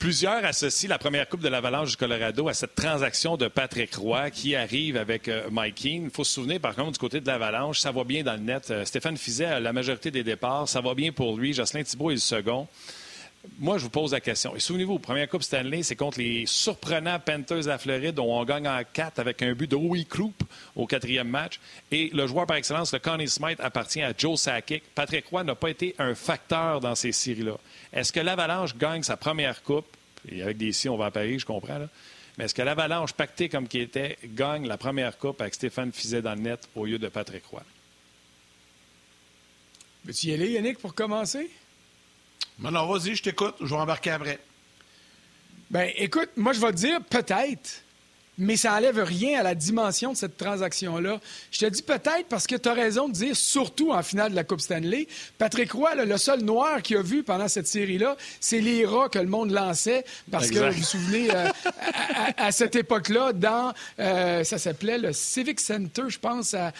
[0.00, 4.30] Plusieurs associent la première Coupe de l'Avalanche du Colorado à cette transaction de Patrick Roy
[4.30, 6.04] qui arrive avec euh, Mike Keane.
[6.04, 8.38] Il faut se souvenir, par contre, du côté de l'Avalanche, ça va bien dans le
[8.38, 8.70] net.
[8.70, 10.70] Euh, Stéphane Fizet la majorité des départs.
[10.70, 11.52] Ça va bien pour lui.
[11.52, 12.66] Jocelyn Thibault est le second.
[13.58, 14.56] Moi, je vous pose la question.
[14.56, 18.68] Et souvenez-vous, première Coupe Stanley, c'est contre les surprenants Panthers la Floride, dont on gagne
[18.68, 20.42] en 4 avec un but de Howie Krupp
[20.76, 21.60] au quatrième match.
[21.92, 24.82] Et le joueur par excellence, le Connie Smith, appartient à Joe Sakic.
[24.94, 27.58] Patrick Roy n'a pas été un facteur dans ces séries-là.
[27.92, 29.96] Est-ce que l'Avalanche gagne sa première coupe?
[30.28, 31.78] Et avec des si, on va à Paris, je comprends.
[31.78, 31.88] Là.
[32.38, 36.22] Mais est-ce que l'Avalanche, pacté comme qui était, gagne la première coupe avec Stéphane Fizet
[36.22, 37.62] dans le net au lieu de Patrick Roy?
[40.04, 41.50] Veux-tu y aller, Yannick, pour commencer?
[42.58, 43.54] Non, non, vas-y, je t'écoute.
[43.60, 44.38] Je vais embarquer après.
[45.70, 47.82] Ben, écoute, moi, je vais te dire peut-être
[48.40, 51.20] mais ça n'enlève rien à la dimension de cette transaction-là.
[51.52, 54.36] Je te dis peut-être parce que tu as raison de dire, surtout en finale de
[54.36, 58.60] la Coupe Stanley, Patrick Roy, le seul noir qu'il a vu pendant cette série-là, c'est
[58.60, 61.48] les rats que le monde lançait parce que, vous vous souvenez, euh,
[62.38, 66.72] à, cette époque-là, dans, euh, ça s'appelait le Civic Center, je pense, à,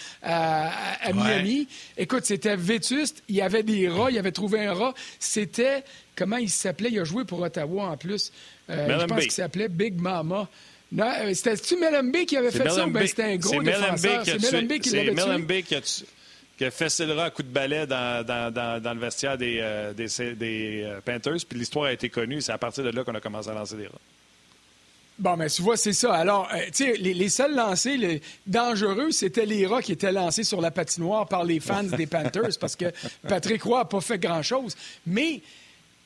[1.12, 1.68] Miami.
[1.98, 4.94] Écoute, c'était vétuste, il y avait des rats, il avait trouvé un rat.
[5.18, 5.84] C'était,
[6.16, 6.88] comment il s'appelait?
[6.90, 8.32] Il a joué pour Ottawa en plus.
[8.70, 10.48] Euh, je pense qu'il s'appelait Big Mama.
[10.92, 11.76] Non, euh, c'était-tu
[12.26, 14.24] qui avait fait ça ou c'était un gros défenseur?
[14.24, 15.62] C'est Mellenby qui l'avait tué?
[15.62, 15.80] qui a,
[16.58, 19.58] qui a fait le à coup de balai dans, dans, dans, dans le vestiaire des,
[19.60, 21.46] euh, des, des euh, Panthers.
[21.48, 22.40] Puis l'histoire a été connue.
[22.40, 24.00] C'est à partir de là qu'on a commencé à lancer des rats.
[25.20, 26.14] Bon, mais tu vois, c'est ça.
[26.14, 30.44] Alors, tu sais, les, les, seuls lancés les dangereux, c'était les rats qui étaient lancés
[30.44, 32.86] sur la patinoire par les fans des Panthers parce que
[33.28, 34.76] Patrick Roy n'a pas fait grand-chose.
[35.06, 35.42] Mais,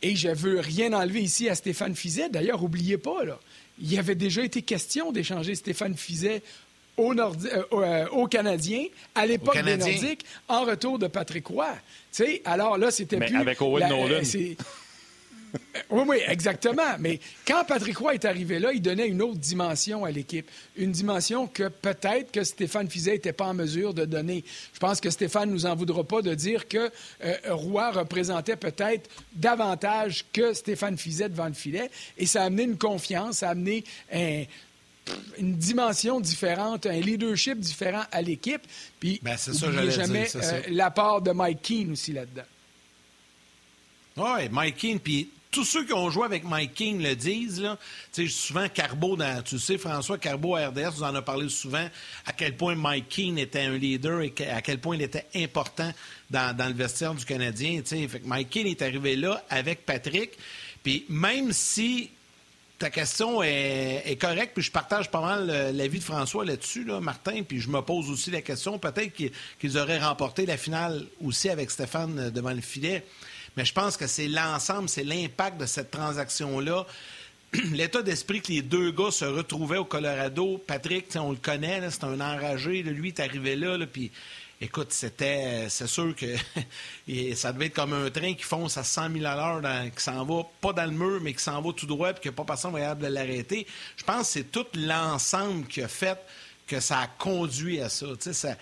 [0.02, 3.38] et je veux rien enlever ici à Stéphane Fizet, d'ailleurs, oubliez pas, là,
[3.80, 6.42] il y avait déjà été question d'échanger Stéphane Fizet
[6.96, 8.84] au, Nordi euh, euh, au Canadien,
[9.14, 11.66] à l'époque des Nordiques, en retour de Patrick Roy.
[12.12, 13.36] sais, alors là, c'était plus...
[13.36, 14.22] avec Owen Nolan.
[15.90, 16.96] Oui, oui, exactement.
[16.98, 20.50] Mais quand Patrick Roy est arrivé là, il donnait une autre dimension à l'équipe.
[20.76, 24.44] Une dimension que peut-être que Stéphane Fizet n'était pas en mesure de donner.
[24.72, 26.90] Je pense que Stéphane nous en voudra pas de dire que
[27.24, 31.90] euh, Roy représentait peut-être davantage que Stéphane Fizet devant le filet.
[32.18, 34.44] Et ça a amené une confiance, ça a amené un
[35.38, 38.62] une dimension différente, un leadership différent à l'équipe.
[38.98, 42.44] Puis, ben, c'est ça, jamais euh, l'apport de Mike Keane aussi là-dedans.
[44.16, 47.60] Oui, Mike Keane, puis tous ceux qui ont joué avec Mike King le disent.
[47.60, 47.78] Là.
[48.28, 51.88] souvent, Carbo, tu sais, François Carbo à RDS, vous en a parlé souvent,
[52.26, 55.92] à quel point Mike King était un leader et à quel point il était important
[56.28, 57.82] dans, le vestiaire du Canadien.
[57.84, 60.32] Fait que Mike King est arrivé là avec Patrick.
[60.82, 62.10] Puis même si
[62.80, 67.00] ta question est, correcte, puis je partage pas mal euh, l'avis de François là-dessus, là,
[67.00, 71.48] Martin, puis je me pose aussi la question, peut-être qu'ils auraient remporté la finale aussi
[71.48, 73.04] avec Stéphane euh, devant le filet.
[73.56, 76.86] Mais je pense que c'est l'ensemble, c'est l'impact de cette transaction-là.
[77.72, 82.04] L'état d'esprit que les deux gars se retrouvaient au Colorado, Patrick, on le connaît, c'est
[82.04, 82.82] un enragé.
[82.82, 84.10] lui, est arrivé là, puis
[84.60, 86.26] écoute, c'était, c'est sûr que
[87.34, 89.62] ça devait être comme un train qui fonce à 100 000 à l'heure,
[89.94, 92.30] qui s'en va pas dans le mur, mais qui s'en va tout droit, puis qu'il
[92.30, 93.66] n'y pas personne capable de l'arrêter.
[93.96, 96.18] Je pense que c'est tout l'ensemble qui a fait
[96.66, 98.06] que ça a conduit à ça.
[98.18, 98.56] ça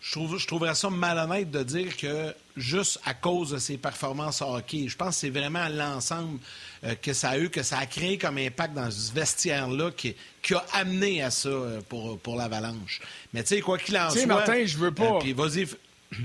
[0.00, 4.42] je, trouve, je trouverais ça malhonnête de dire que juste à cause de ses performances
[4.42, 6.38] hockey, je pense que c'est vraiment l'ensemble
[6.84, 10.14] euh, que ça a eu, que ça a créé comme impact dans ce vestiaire-là qui,
[10.42, 13.00] qui, a amené à ça euh, pour, pour l'Avalanche.
[13.32, 14.26] Mais tu sais, quoi qu'il en soit...
[14.26, 15.16] Martin, je veux pas...
[15.16, 15.66] Euh, puis vas-y...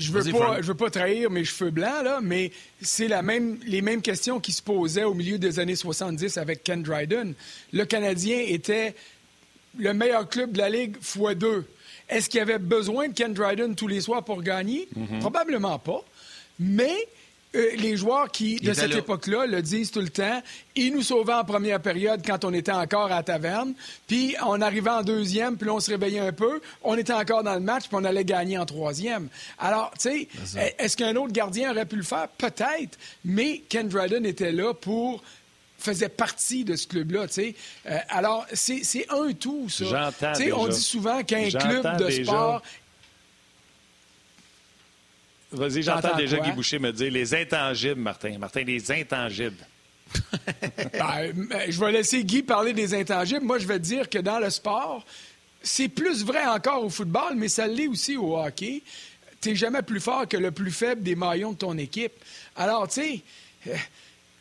[0.00, 3.58] Je veux pas, je veux pas trahir mes cheveux blancs là, mais c'est la même,
[3.66, 7.34] les mêmes questions qui se posaient au milieu des années 70 avec Ken Dryden.
[7.72, 8.94] Le Canadien était
[9.76, 11.66] le meilleur club de la ligue fois deux.
[12.08, 14.88] Est-ce qu'il y avait besoin de Ken Dryden tous les soirs pour gagner?
[14.96, 15.20] Mhm.
[15.20, 16.02] Probablement pas.
[16.58, 16.96] Mais
[17.54, 20.42] euh, les joueurs qui, de cette époque-là, le disent tout le temps.
[20.76, 23.72] Il nous sauvait en première période quand on était encore à la taverne.
[24.06, 26.60] Puis on arrivait en deuxième, puis on se réveillait un peu.
[26.82, 29.28] On était encore dans le match, puis on allait gagner en troisième.
[29.58, 32.28] Alors, tu sais, est-ce qu'un autre gardien aurait pu le faire?
[32.36, 32.98] Peut-être.
[33.24, 35.22] Mais Ken Dryden était là pour
[35.78, 37.26] faisait partie de ce club-là.
[37.38, 39.84] Euh, alors, c'est un tout, ça.
[39.84, 42.62] J'entends On dit souvent qu'un club de sport...
[45.50, 48.36] Vas-y, j'entends déjà Guy Boucher me dire les intangibles, Martin.
[48.38, 49.56] Martin, les intangibles.
[50.92, 53.44] Ben, euh, je vais laisser Guy parler des intangibles.
[53.44, 55.04] Moi, je vais dire que dans le sport,
[55.62, 58.82] c'est plus vrai encore au football, mais ça l'est aussi au hockey.
[59.40, 62.12] Tu n'es jamais plus fort que le plus faible des maillons de ton équipe.
[62.56, 63.22] Alors, tu sais,
[63.68, 63.76] euh,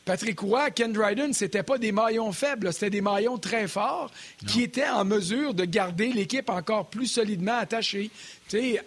[0.07, 4.09] Patrick Roy, Ken Dryden, c'était pas des maillons faibles, c'était des maillons très forts
[4.47, 8.09] qui étaient en mesure de garder l'équipe encore plus solidement attachée.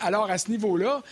[0.00, 1.02] alors, à ce niveau-là,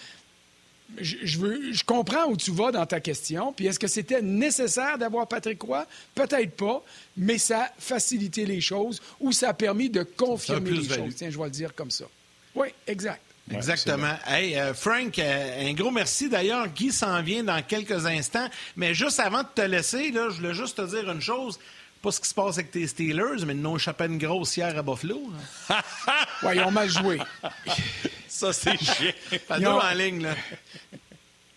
[0.97, 3.53] je, je, comprends où tu vas dans ta question.
[3.53, 5.87] Puis est-ce que c'était nécessaire d'avoir Patrick Roy?
[6.15, 6.83] Peut-être pas,
[7.15, 11.15] mais ça a facilité les choses ou ça a permis de confirmer les choses.
[11.17, 12.07] Tiens, je vais le dire comme ça.
[12.55, 13.21] Oui, exact.
[13.51, 14.15] Exactement.
[14.27, 16.29] hey, euh, Frank, euh, un gros merci.
[16.29, 18.49] D'ailleurs, Guy s'en vient dans quelques instants.
[18.77, 21.59] Mais juste avant de te laisser, là, je voulais juste te dire une chose.
[22.03, 24.83] Pas ce qui se passe avec tes Steelers, mais nous, échappé une grosse hier à
[24.83, 25.21] Buffalo.
[26.43, 27.19] oui, ils ont mal joué.
[28.29, 29.13] Ça, c'est chiant.
[29.49, 30.35] Pas deux en ligne, là.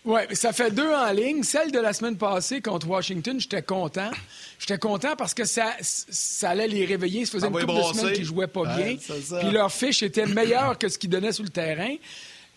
[0.03, 1.43] Oui, ça fait deux en ligne.
[1.43, 4.09] Celle de la semaine passée contre Washington, j'étais content.
[4.57, 7.25] J'étais content parce que ça, ça allait les réveiller.
[7.25, 8.97] Ça faisait une couple de semaines qu'ils jouaient pas bien.
[8.97, 11.95] Puis leur fiche était meilleure que ce qu'ils donnaient sur le terrain.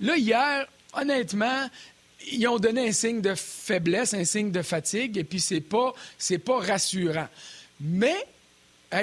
[0.01, 1.68] Là, hier, honnêtement,
[2.32, 5.92] ils ont donné un signe de faiblesse, un signe de fatigue, et puis c'est pas,
[6.16, 7.28] c'est pas rassurant.
[7.80, 8.16] Mais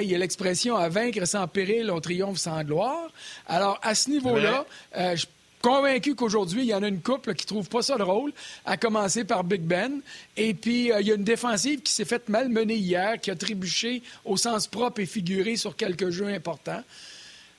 [0.00, 3.10] il y a l'expression à vaincre sans péril, on triomphe sans gloire.
[3.46, 4.66] Alors, à ce niveau-là,
[4.96, 5.26] euh, je
[5.62, 8.32] convaincu qu'aujourd'hui, il y en a une couple qui trouve pas ça drôle,
[8.64, 10.00] à commencer par Big Ben.
[10.36, 13.36] Et puis, euh, il y a une défensive qui s'est faite malmener hier, qui a
[13.36, 16.82] trébuché au sens propre et figuré sur quelques jeux importants.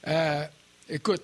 [0.07, 0.43] Euh,
[0.89, 1.23] écoute,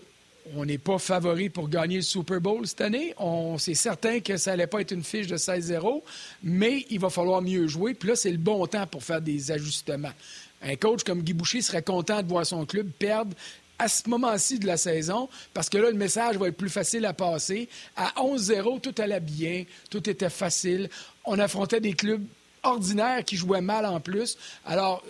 [0.55, 3.13] on n'est pas favori pour gagner le Super Bowl cette année.
[3.17, 6.01] On, c'est certain que ça n'allait pas être une fiche de 16-0,
[6.43, 7.93] mais il va falloir mieux jouer.
[7.93, 10.13] Puis là, c'est le bon temps pour faire des ajustements.
[10.61, 13.35] Un coach comme Guy Boucher serait content de voir son club perdre
[13.79, 17.05] à ce moment-ci de la saison, parce que là, le message va être plus facile
[17.05, 17.69] à passer.
[17.95, 20.89] À 11-0, tout allait bien, tout était facile.
[21.25, 22.23] On affrontait des clubs
[22.61, 24.37] ordinaires qui jouaient mal en plus.
[24.65, 25.01] Alors,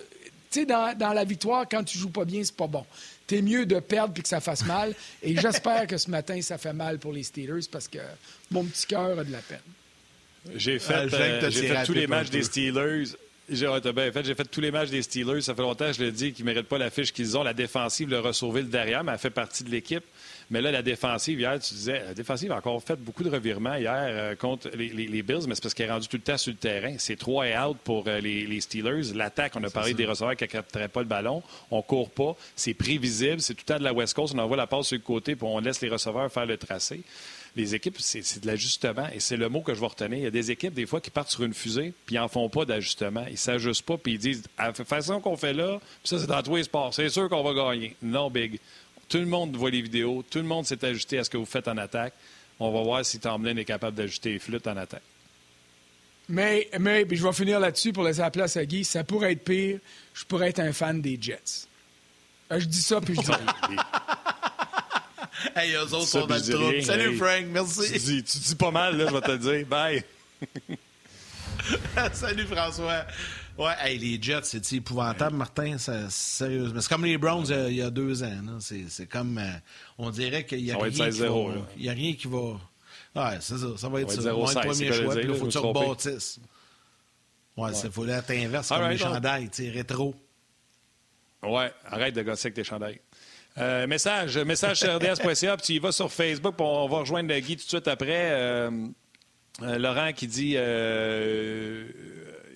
[0.52, 2.86] tu sais, dans, la victoire, quand tu joues pas bien, c'est pas bon.
[3.28, 4.94] T'es mieux de perdre puis que ça fasse mal.
[5.22, 8.00] Et j'espère que ce matin, ça fait mal pour les Steelers parce que
[8.50, 9.60] mon petit cœur a de la peine.
[10.56, 13.10] J'ai fait, euh, fait tous les matchs des Steelers.
[13.52, 13.68] J'ai
[14.12, 14.26] fait.
[14.26, 15.42] J'ai fait tous les matchs des Steelers.
[15.42, 17.44] Ça fait longtemps je le dis qu'ils ne méritent pas la fiche qu'ils ont.
[17.44, 20.04] La défensive leur a sauvé le derrière, mais elle fait partie de l'équipe.
[20.52, 23.76] Mais là, la défensive, hier, tu disais, la défensive a encore fait beaucoup de revirements
[23.76, 26.52] hier euh, contre les, Bills, mais c'est parce qu'elle est rendue tout le temps sur
[26.52, 26.96] le terrain.
[26.98, 29.14] C'est trois et out pour euh, les, Steelers.
[29.14, 31.44] L'attaque, on a parlé des receveurs qui ne capteraient pas le ballon.
[31.70, 32.36] On court pas.
[32.56, 33.42] C'est prévisible.
[33.42, 34.34] C'est tout le temps de la West Coast.
[34.36, 37.02] On envoie la passe sur le côté, puis on laisse les receveurs faire le tracé.
[37.56, 40.18] Les équipes, c'est de l'ajustement et c'est le mot que je vais retenir.
[40.18, 42.28] Il y a des équipes, des fois, qui partent sur une fusée puis ils n'en
[42.28, 43.26] font pas d'ajustement.
[43.28, 46.28] Ils ne s'ajustent pas puis ils disent, à la façon qu'on fait là, ça, c'est
[46.28, 46.94] dans tous les sports.
[46.94, 47.96] C'est sûr qu'on va gagner.
[48.02, 48.60] Non, Big.
[49.08, 50.24] Tout le monde voit les vidéos.
[50.30, 52.14] Tout le monde s'est ajusté à ce que vous faites en attaque.
[52.60, 55.02] On va voir si Tomlin est capable d'ajuster les flûtes en attaque.
[56.28, 58.84] Mais, mais je vais finir là-dessus pour laisser la place à Guy.
[58.86, 59.80] Ça pourrait être pire.
[60.14, 61.68] Je pourrais être un fan des Jets.
[62.52, 63.28] Euh, je dis ça, puis je dis.
[65.56, 66.82] hey, eux autres sont dans le trou.
[66.82, 67.46] Salut, Frank.
[67.52, 67.92] Merci.
[67.92, 69.66] Tu dis, tu dis, pas mal, là, je vais te le dire.
[69.66, 70.04] Bye.
[72.14, 73.06] Salut, François.
[73.58, 75.78] Ouais, hey, les Jets, c'est épouvantable, Martin,
[76.10, 76.80] sérieusement.
[76.80, 78.60] C'est comme les Browns il y a deux ans.
[78.60, 79.38] C'est comme.
[79.38, 79.52] Euh,
[79.98, 81.28] on dirait qu'il n'y a, rien qui va,
[81.78, 82.54] y a rien qui va.
[83.16, 83.68] Ouais, c'est ça.
[83.78, 84.22] Ça va être ça.
[84.22, 84.34] ça.
[84.34, 86.40] Va être le premier choix, puis là, il faut que tu rebâtisses.
[87.58, 90.16] Ouais, il faut être inverse, comme right, les chandails, tu rétro.
[91.44, 93.00] Ouais, arrête de gosser avec tes chandails.
[93.58, 97.64] Euh, message, message rds.ca, puis tu y vas sur Facebook, on va rejoindre Guy tout
[97.64, 98.30] de suite après.
[98.32, 98.70] Euh,
[99.64, 100.56] euh, Laurent qui dit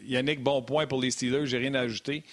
[0.06, 2.24] Yannick, bon point pour les Steelers, j'ai rien à ajouter.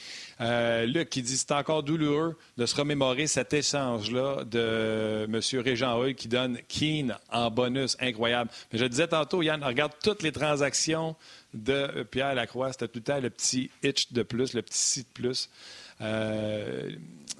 [0.86, 5.40] Luc qui dit c'est encore douloureux de se remémorer cet échange-là de M.
[5.60, 7.96] Régent Hull qui donne Keen en bonus.
[8.00, 8.50] Incroyable.
[8.72, 11.16] Mais je disais tantôt, Yann, regarde toutes les transactions
[11.54, 12.72] de Pierre Lacroix.
[12.72, 15.48] C'était tout le temps le petit hitch de plus, le petit site de plus.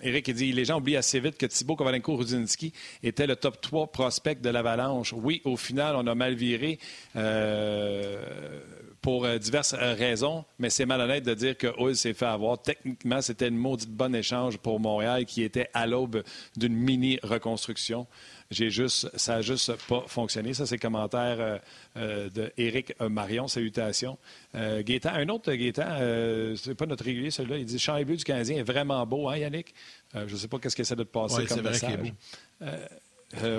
[0.02, 2.72] Eric dit les gens oublient assez vite que Thibaut Kovalenko Rudzinski
[3.02, 5.12] était le top 3 prospect de l'Avalanche.
[5.12, 6.78] Oui, au final, on a mal viré.
[7.16, 8.60] Euh,
[9.02, 12.60] pour euh, diverses euh, raisons, mais c'est malhonnête de dire que Hull s'est fait avoir.
[12.60, 16.22] Techniquement, c'était une maudite bonne échange pour Montréal qui était à l'aube
[16.56, 18.06] d'une mini-reconstruction.
[18.50, 20.54] J'ai juste, ça n'a juste pas fonctionné.
[20.54, 21.60] Ça, c'est le commentaire
[21.96, 23.46] euh, d'Éric Marion.
[23.48, 24.18] Salutations.
[24.54, 28.58] Euh, un autre Gaétan, c'est pas notre régulier celui-là, il dit Champ bleu du Canadien
[28.58, 29.74] est vraiment beau, hein, Yannick?
[30.14, 32.12] je ne sais pas qu'est-ce qu'il essaie de te passer comme message.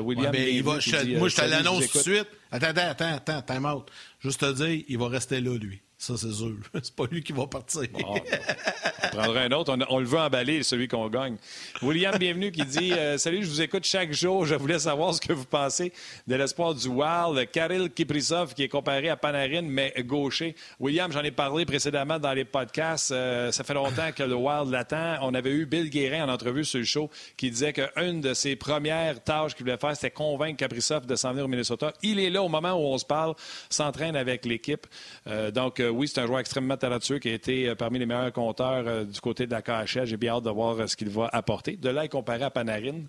[0.04, 2.28] William, moi, je te l'annonce tout de suite.
[2.52, 3.90] Attends, attends, attends, attends, time out.
[4.20, 5.82] Juste te dire, il va rester là, lui.
[6.02, 6.56] Ça, c'est sûr.
[6.82, 7.84] C'est pas lui qui va partir.
[7.94, 9.78] on prendra un autre.
[9.88, 11.38] On, le veut emballer, celui qu'on gagne.
[11.84, 14.48] William, bienvenue, qui dit euh, Salut, je vous écoute chaque jour.
[14.48, 15.94] Je voulais savoir ce que vous pensez
[16.26, 17.52] de l'espoir du Wild.
[17.52, 20.56] Karel Kiprisov, qui est comparé à Panarin, mais gaucher.
[20.80, 23.12] William, j'en ai parlé précédemment dans les podcasts.
[23.12, 25.20] Euh, ça fait longtemps que le Wild l'attend.
[25.22, 28.56] On avait eu Bill Guérin en entrevue sur le show qui disait qu'une de ses
[28.56, 31.94] premières tâches qu'il voulait faire, c'était convaincre Kaprizov de s'en venir au Minnesota.
[32.02, 33.36] Il est là au moment où on se parle,
[33.70, 34.88] s'entraîne avec l'équipe.
[35.28, 38.34] Euh, donc, oui, c'est un joueur extrêmement talentueux qui a été euh, parmi les meilleurs
[38.34, 40.06] compteurs euh, du côté de la KHL.
[40.06, 41.76] J'ai bien hâte de voir euh, ce qu'il va apporter.
[41.76, 43.02] De là, comparé à Panarin,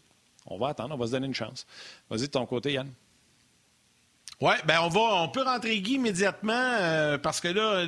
[0.47, 1.66] on va attendre, on va se donner une chance.
[2.11, 2.89] Vas-y de ton côté, Yann.
[4.43, 7.86] Oui, ben on va, on peut rentrer Guy immédiatement euh, parce que là,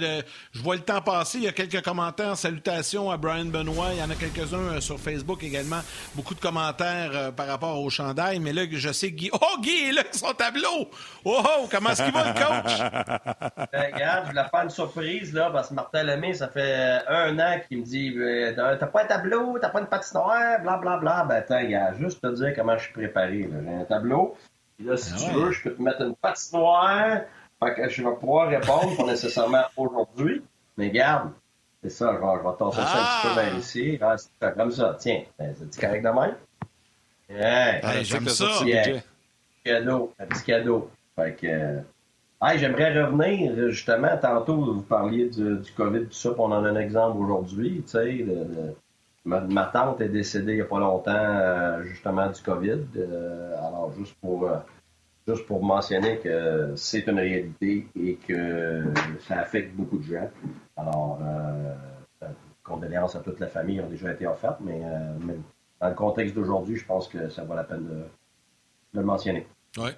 [0.53, 1.39] je vois le temps passer.
[1.39, 3.89] Il y a quelques commentaires, salutations à Brian Benoit.
[3.93, 5.81] Il y en a quelques-uns euh, sur Facebook également.
[6.15, 8.39] Beaucoup de commentaires euh, par rapport au chandail.
[8.39, 9.31] Mais là, je sais que Guy.
[9.33, 10.89] Oh, Guy est là avec son tableau.
[11.25, 12.79] Oh, oh comment est-ce qu'il va le coach?
[13.73, 17.37] Ben, regarde, je voulais faire une surprise là parce que Martin Lemay, ça fait un
[17.41, 18.15] an qu'il me dit,
[18.55, 21.25] t'as pas un tableau, t'as pas une patinoire, bla bla bla.
[21.25, 23.49] Ben attends, gars, juste te dire comment je suis préparé.
[23.51, 24.37] J'ai un tableau
[24.81, 27.21] là, si ah tu veux, je peux te mettre une patinoire.
[27.63, 30.43] Fait que je vais pouvoir répondre, pas nécessairement aujourd'hui.
[30.77, 31.31] Mais garde,
[31.83, 33.99] c'est ça, je vais, je vais tasser ça un petit peu vers ici.
[34.41, 34.97] c'est comme ça.
[34.99, 36.35] Tiens, ben, c'est correct de même?
[37.31, 38.03] Yeah.
[38.03, 38.65] J'aime ça.
[38.65, 39.01] Yeah.
[39.65, 40.91] Cadeau, un petit cadeau.
[41.17, 41.47] Fait que.
[41.47, 41.81] Euh,
[42.57, 46.77] j'aimerais revenir, justement, tantôt, vous parliez du, du COVID, tout ça, on en a un
[46.77, 48.75] exemple aujourd'hui, tu sais, de,
[49.25, 52.83] Ma, tante est décédée il n'y a pas longtemps, euh, justement, du COVID.
[52.97, 54.59] Euh, alors, juste pour, euh,
[55.27, 58.85] juste pour mentionner que c'est une réalité et que
[59.27, 60.31] ça affecte beaucoup de gens.
[60.77, 61.21] Alors,
[62.63, 64.81] condoléances à toute la famille ont déjà été offertes, mais,
[65.81, 69.47] dans le contexte d'aujourd'hui, je pense que ça vaut la peine de, de le mentionner.
[69.79, 69.91] Oui,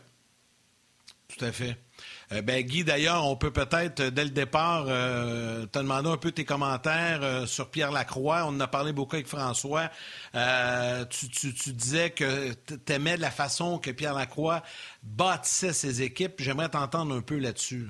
[1.28, 1.76] tout à fait.
[2.32, 6.16] Euh, ben, Guy, d'ailleurs, on peut peut-être, euh, dès le départ, euh, te demander un
[6.16, 8.44] peu tes commentaires sur Pierre Lacroix.
[8.46, 9.90] On en a parlé beaucoup avec François.
[10.32, 14.62] Tu, disais que tu aimais la façon que Pierre Lacroix
[15.02, 16.34] bâtissait ses équipes.
[16.38, 17.86] J'aimerais t'entendre un peu là-dessus.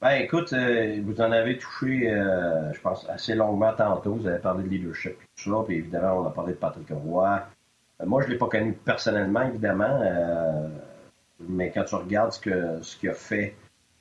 [0.00, 4.14] Ben, écoute, vous en avez touché, je pense, assez longuement tantôt.
[4.14, 5.16] Vous avez parlé de leadership.
[5.36, 7.42] Puis évidemment, on a parlé de Patrick Roy.
[8.04, 10.00] moi, je ne l'ai pas connu personnellement, évidemment
[11.40, 13.56] mais quand tu regardes ce que ce qu'il a fait,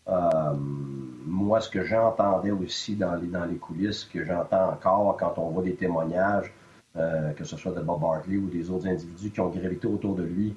[0.07, 5.17] euh, moi, ce que j'entendais aussi dans les, dans les coulisses, ce que j'entends encore
[5.17, 6.51] quand on voit des témoignages,
[6.95, 10.15] euh, que ce soit de Bob Barkley ou des autres individus qui ont gravité autour
[10.15, 10.55] de lui,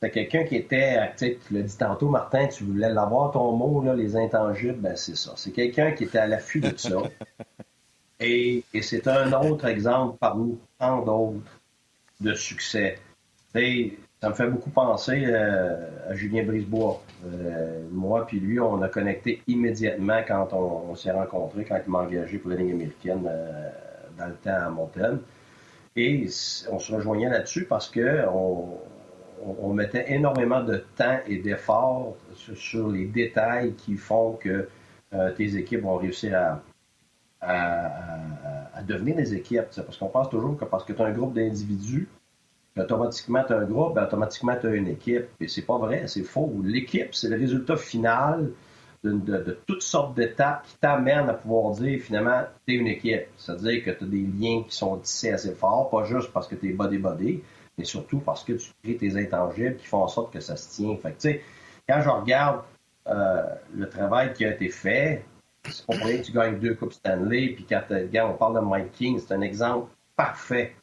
[0.00, 3.94] c'est quelqu'un qui était, tu l'as dit tantôt, Martin, tu voulais l'avoir ton mot, là,
[3.94, 5.32] les intangibles, ben c'est ça.
[5.36, 6.96] C'est quelqu'un qui était à l'affût de ça.
[8.18, 11.60] Et, et c'est un autre exemple parmi tant d'autres
[12.18, 12.98] de succès.
[14.20, 17.02] Ça me fait beaucoup penser euh, à Julien Brisebois.
[17.26, 21.98] Euh, moi puis lui, on a connecté immédiatement quand on, s'est rencontrés, quand il m'a
[22.00, 23.68] engagé pour la ligne américaine euh,
[24.18, 25.18] dans le temps à Montaigne.
[25.96, 26.26] Et
[26.70, 33.04] on se rejoignait là-dessus parce que on, mettait énormément de temps et d'efforts sur, les
[33.04, 34.68] détails qui font que
[35.36, 36.62] tes équipes vont réussir à,
[38.74, 39.66] à, devenir des équipes.
[39.74, 42.08] Parce qu'on pense toujours que parce que tu as un groupe d'individus,
[42.82, 45.26] automatiquement tu as un groupe, ben, automatiquement tu as une équipe.
[45.40, 46.52] Et c'est pas vrai, c'est faux.
[46.64, 48.50] L'équipe, c'est le résultat final
[49.04, 53.26] de, toutes sortes d'étapes qui t'amènent à pouvoir dire finalement, tu es une équipe.
[53.36, 56.54] C'est-à-dire que tu as des liens qui sont tissés assez forts, pas juste parce que
[56.54, 57.40] tu es body-body,
[57.78, 60.74] mais surtout parce que tu crées tes intangibles qui font en sorte que ça se
[60.74, 60.96] tient.
[60.96, 61.38] Fait que,
[61.88, 62.62] quand je regarde
[63.06, 65.24] euh, le travail qui a été fait,
[65.64, 68.92] c'est pour rien que tu gagnes deux Coupes Stanley, puis quand, on parle de Mike
[68.92, 70.74] King, c'est un exemple parfait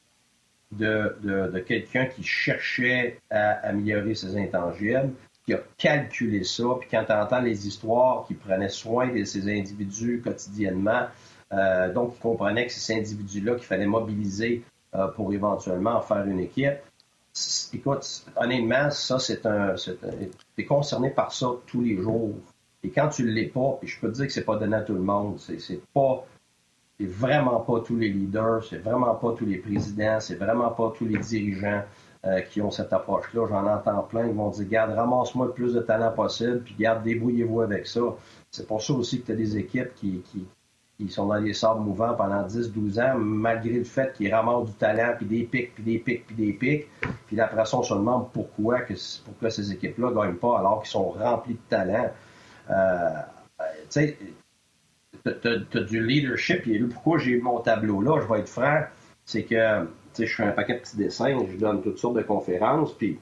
[0.78, 5.12] de, quelqu'un qui cherchait à améliorer ses intangibles,
[5.46, 9.50] qui a calculé ça, puis quand tu entends les histoires, qui prenait soin de ces
[9.50, 11.08] individus quotidiennement,
[11.52, 14.64] euh, donc il comprenait que ces individus-là qu'il fallait mobiliser
[14.96, 16.78] euh, pour éventuellement en faire une équipe.
[17.74, 19.76] Écoute, honnêtement, ça, c'est un.
[19.76, 19.98] Tu
[20.58, 22.36] es concerné par ça tous les jours.
[22.84, 24.76] Et quand tu ne l'es pas, puis je peux te dire que c'est pas donné
[24.76, 26.26] à tout le monde, c'est pas
[27.00, 30.94] c'est vraiment pas tous les leaders, c'est vraiment pas tous les présidents, c'est vraiment pas
[30.96, 31.84] tous les dirigeants
[32.26, 33.48] euh, qui ont cette approche-là.
[33.50, 37.04] J'en entends plein qui vont dire Garde, ramasse-moi le plus de talent possible, puis garde,
[37.04, 38.02] débrouillez-vous avec ça.
[38.52, 41.82] C'est pour ça aussi que tu as des équipes qui, qui, sont dans les sables
[41.82, 45.84] mouvants pendant 10-12 ans, malgré le fait qu'ils ramassent du talent, puis des pics, puis
[45.84, 46.88] des pics, puis des pics.
[47.28, 48.94] Puis après ça, on se demande pourquoi, que,
[49.26, 52.10] pourquoi ces équipes-là ne gagnent pas alors qu'ils sont remplis de talent.
[52.70, 53.10] Euh,
[53.60, 54.18] tu sais,
[55.26, 56.68] tu as, du leadership.
[56.68, 58.82] Et pourquoi j'ai mon tableau là, je vais être franc,
[59.26, 62.94] c'est que je fais un paquet de petits dessins, je donne toutes sortes de conférences,
[62.94, 63.20] puis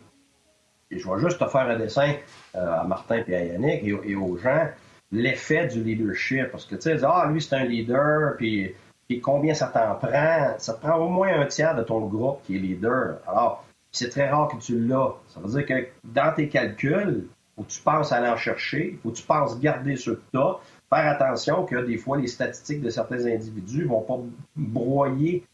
[0.89, 2.15] je vais juste te faire un dessin
[2.55, 4.67] euh, à Martin et à Yannick et, aux gens,
[5.11, 6.51] l'effet du leadership.
[6.51, 8.75] Parce que tu sais, ah, lui, c'est un leader, puis,
[9.07, 10.55] puis combien ça t'en prend?
[10.57, 13.19] Ça te prend au moins un tiers de ton groupe qui est leader.
[13.27, 15.13] Alors, c'est très rare que tu l'as.
[15.27, 18.97] Ça veut dire que dans tes calculs, faut que tu penses à aller en chercher,
[19.03, 20.57] faut que tu penses garder ce que tu as,
[20.93, 24.19] faire attention que des fois, les statistiques de certains individus vont pas
[24.55, 25.45] broyer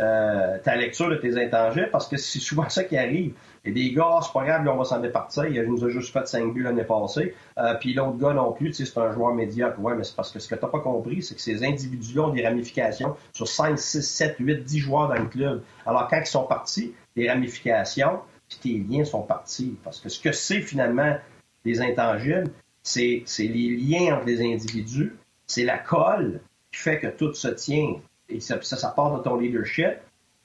[0.00, 3.34] euh, ta lecture de tes intangibles parce que c'est souvent ça qui arrive.
[3.64, 5.46] Et des gars, c'est pas grave, on va s'en départir.
[5.46, 7.34] Il nous a juste fait 5 buts l'année passée.
[7.58, 9.80] Euh, puis l'autre gars non plus, c'est un joueur médiocre.
[9.80, 12.22] Ouais, mais c'est parce que ce que tu n'as pas compris, c'est que ces individus-là
[12.24, 15.62] ont des ramifications sur 5, 6, 7, 8, 10 joueurs dans le club.
[15.86, 19.76] Alors, quand ils sont partis, les ramifications, puis tes liens sont partis.
[19.82, 21.16] Parce que ce que c'est finalement
[21.64, 22.50] les intangibles,
[22.84, 25.16] c'est les liens entre les individus,
[25.46, 27.94] c'est la colle qui fait que tout se tient.
[28.28, 29.96] Et ça, ça, part de ton leadership.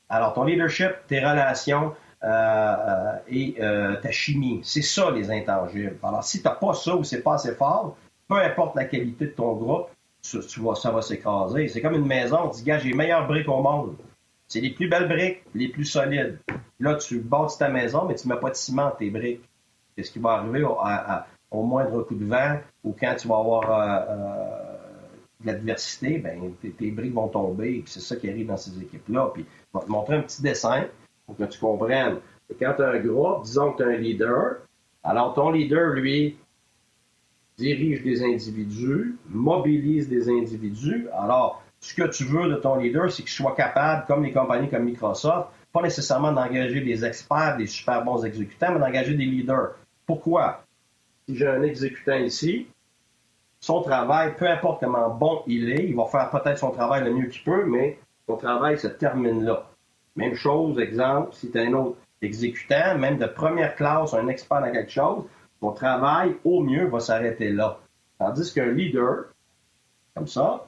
[0.09, 5.97] Alors, ton leadership, tes relations euh, euh, et euh, ta chimie, c'est ça les intangibles.
[6.03, 7.95] Alors, si tu n'as pas ça ou c'est pas assez fort,
[8.27, 9.87] peu importe la qualité de ton groupe,
[10.21, 11.67] tu, vois, ça va s'écraser.
[11.69, 12.39] C'est comme une maison.
[12.43, 13.95] On dit, gars, j'ai les meilleures briques au monde.
[14.47, 16.39] C'est les plus belles briques, les plus solides.
[16.79, 19.41] Là, tu bâtis ta maison, mais tu ne mets pas de ciment tes briques.
[19.95, 23.71] Qu'est-ce qui va arriver à, au moindre coup de vent ou quand tu vas avoir
[23.71, 24.77] euh, euh,
[25.41, 27.77] de l'adversité, ben, tes, briques vont tomber.
[27.77, 29.31] Et c'est ça qui arrive dans ces équipes-là.
[29.33, 30.85] Puis, je vais te montrer un petit dessin
[31.25, 32.17] pour que tu comprennes.
[32.59, 34.57] quand tu as un groupe, disons que tu as un leader,
[35.03, 36.37] alors ton leader, lui,
[37.57, 41.07] dirige des individus, mobilise des individus.
[41.13, 44.69] Alors, ce que tu veux de ton leader, c'est qu'il soit capable, comme les compagnies
[44.69, 49.75] comme Microsoft, pas nécessairement d'engager des experts, des super bons exécutants, mais d'engager des leaders.
[50.05, 50.63] Pourquoi?
[51.29, 52.65] Si j'ai un exécutant ici,
[53.59, 57.13] son travail, peu importe comment bon il est, il va faire peut-être son travail le
[57.13, 59.69] mieux qu'il peut, mais son travail se termine là.
[60.15, 64.61] Même chose, exemple, si tu as un autre exécutant, même de première classe, un expert
[64.61, 65.23] dans quelque chose,
[65.59, 67.77] son travail, au mieux, va s'arrêter là.
[68.17, 69.25] Tandis qu'un leader,
[70.15, 70.65] comme ça,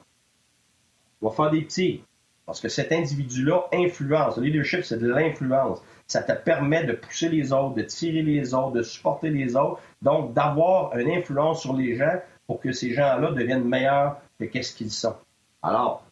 [1.20, 2.04] va faire des petits.
[2.46, 4.36] Parce que cet individu-là influence.
[4.36, 5.82] Le leadership, c'est de l'influence.
[6.12, 9.80] Ça te permet de pousser les autres, de tirer les autres, de supporter les autres.
[10.02, 14.74] Donc, d'avoir une influence sur les gens pour que ces gens-là deviennent meilleurs que qu'est-ce
[14.74, 15.16] qu'ils sont.
[15.62, 16.04] Alors,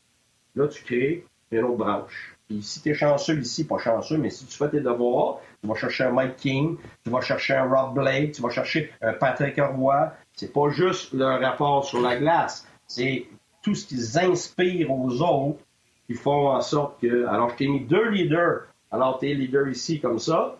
[0.54, 2.34] là, tu crées une autre branche.
[2.48, 5.68] Puis si tu es chanceux ici, pas chanceux, mais si tu fais tes devoirs, tu
[5.68, 9.12] vas chercher un Mike King, tu vas chercher un Rob Blake, tu vas chercher un
[9.12, 10.14] Patrick Roy.
[10.32, 13.26] C'est pas juste leur rapport sur la glace, c'est
[13.62, 15.60] tout ce qu'ils inspirent aux autres
[16.06, 17.26] qui font en sorte que.
[17.26, 18.62] Alors, je t'ai mis deux leaders.
[18.90, 20.58] Alors, tu es leader ici comme ça.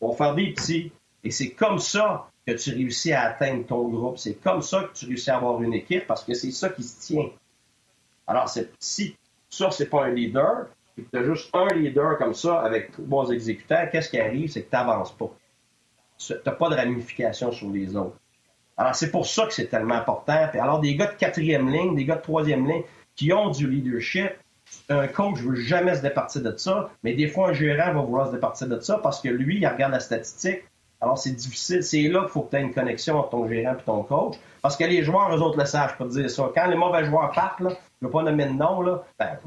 [0.00, 0.92] On va faire des petits.
[1.22, 4.18] Et c'est comme ça que tu réussis à atteindre ton groupe.
[4.18, 6.82] C'est comme ça que tu réussis à avoir une équipe parce que c'est ça qui
[6.82, 7.28] se tient.
[8.26, 8.48] Alors,
[8.78, 9.16] si
[9.48, 12.92] ça, c'est pas un leader, et que tu as juste un leader comme ça avec
[12.92, 14.50] trois bons exécutants, qu'est-ce qui arrive?
[14.50, 15.30] C'est que tu n'avances pas.
[16.18, 18.16] tu n'as pas de ramification sur les autres.
[18.76, 20.48] Alors, c'est pour ça que c'est tellement important.
[20.54, 22.84] Alors, des gars de quatrième ligne, des gars de troisième ligne
[23.14, 24.30] qui ont du leadership,
[24.88, 28.00] un coach ne veut jamais se départir de ça, mais des fois, un gérant va
[28.00, 30.64] vouloir se départir de ça parce que lui, il regarde la statistique.
[31.00, 31.82] Alors, c'est difficile.
[31.82, 34.36] C'est là qu'il faut que tu aies une connexion entre ton gérant et ton coach.
[34.60, 36.50] Parce que les joueurs, eux autres, le savent, je dire ça.
[36.54, 39.38] Quand les mauvais joueurs partent, là, je ne veux pas nommer de nom, là, ben,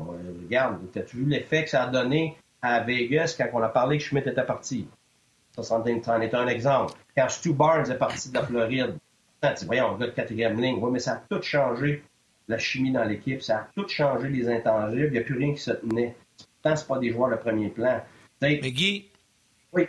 [0.44, 4.04] regarde, as-tu vu l'effet que ça a donné à Vegas quand on a parlé que
[4.04, 4.88] Schmidt était parti?
[5.56, 6.94] Ça, c'en est un exemple.
[7.16, 8.96] Quand Stu Barnes est parti de la Floride,
[9.56, 10.80] tu voyons, on gars de quatrième ligne.
[10.82, 12.04] Oui, mais ça a tout changé,
[12.48, 13.42] la chimie dans l'équipe.
[13.42, 15.08] Ça a tout changé, les intangibles.
[15.08, 16.16] Il n'y a plus rien qui se tenait.
[16.62, 18.02] Pourtant, ce pas des joueurs de premier plan.
[18.42, 19.10] mais Guy.
[19.72, 19.88] Oui.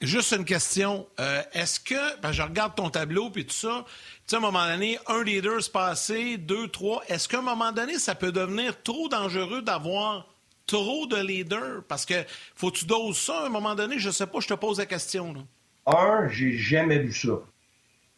[0.00, 1.06] Juste une question.
[1.20, 3.92] Euh, est-ce que, ben, je regarde ton tableau puis tout ça, tu
[4.26, 7.02] sais, à un moment donné, un leader se passer, deux, trois.
[7.08, 10.26] Est-ce qu'à un moment donné, ça peut devenir trop dangereux d'avoir
[10.66, 11.84] trop de leaders?
[11.86, 12.14] Parce que
[12.56, 13.98] faut que tu doses ça à un moment donné.
[13.98, 15.34] Je sais pas, je te pose la question.
[15.34, 15.40] Là.
[15.86, 17.40] Un, j'ai jamais vu ça.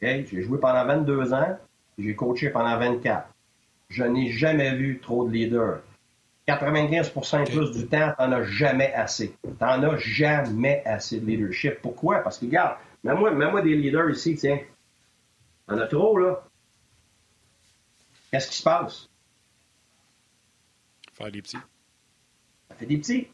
[0.01, 1.59] J'ai joué pendant 22 ans,
[1.99, 3.29] j'ai coaché pendant 24.
[3.89, 5.81] Je n'ai jamais vu trop de leaders.
[6.47, 9.35] 95 et plus du temps, t'en as jamais assez.
[9.59, 11.81] T'en as jamais assez de leadership.
[11.81, 12.19] Pourquoi?
[12.21, 14.59] Parce que, regarde, mets-moi, moi des leaders ici, tiens.
[15.67, 16.45] T'en as trop, là.
[18.31, 19.09] Qu'est-ce qui se passe?
[21.15, 21.57] Faire des petits.
[22.69, 23.29] Ça fait des petits.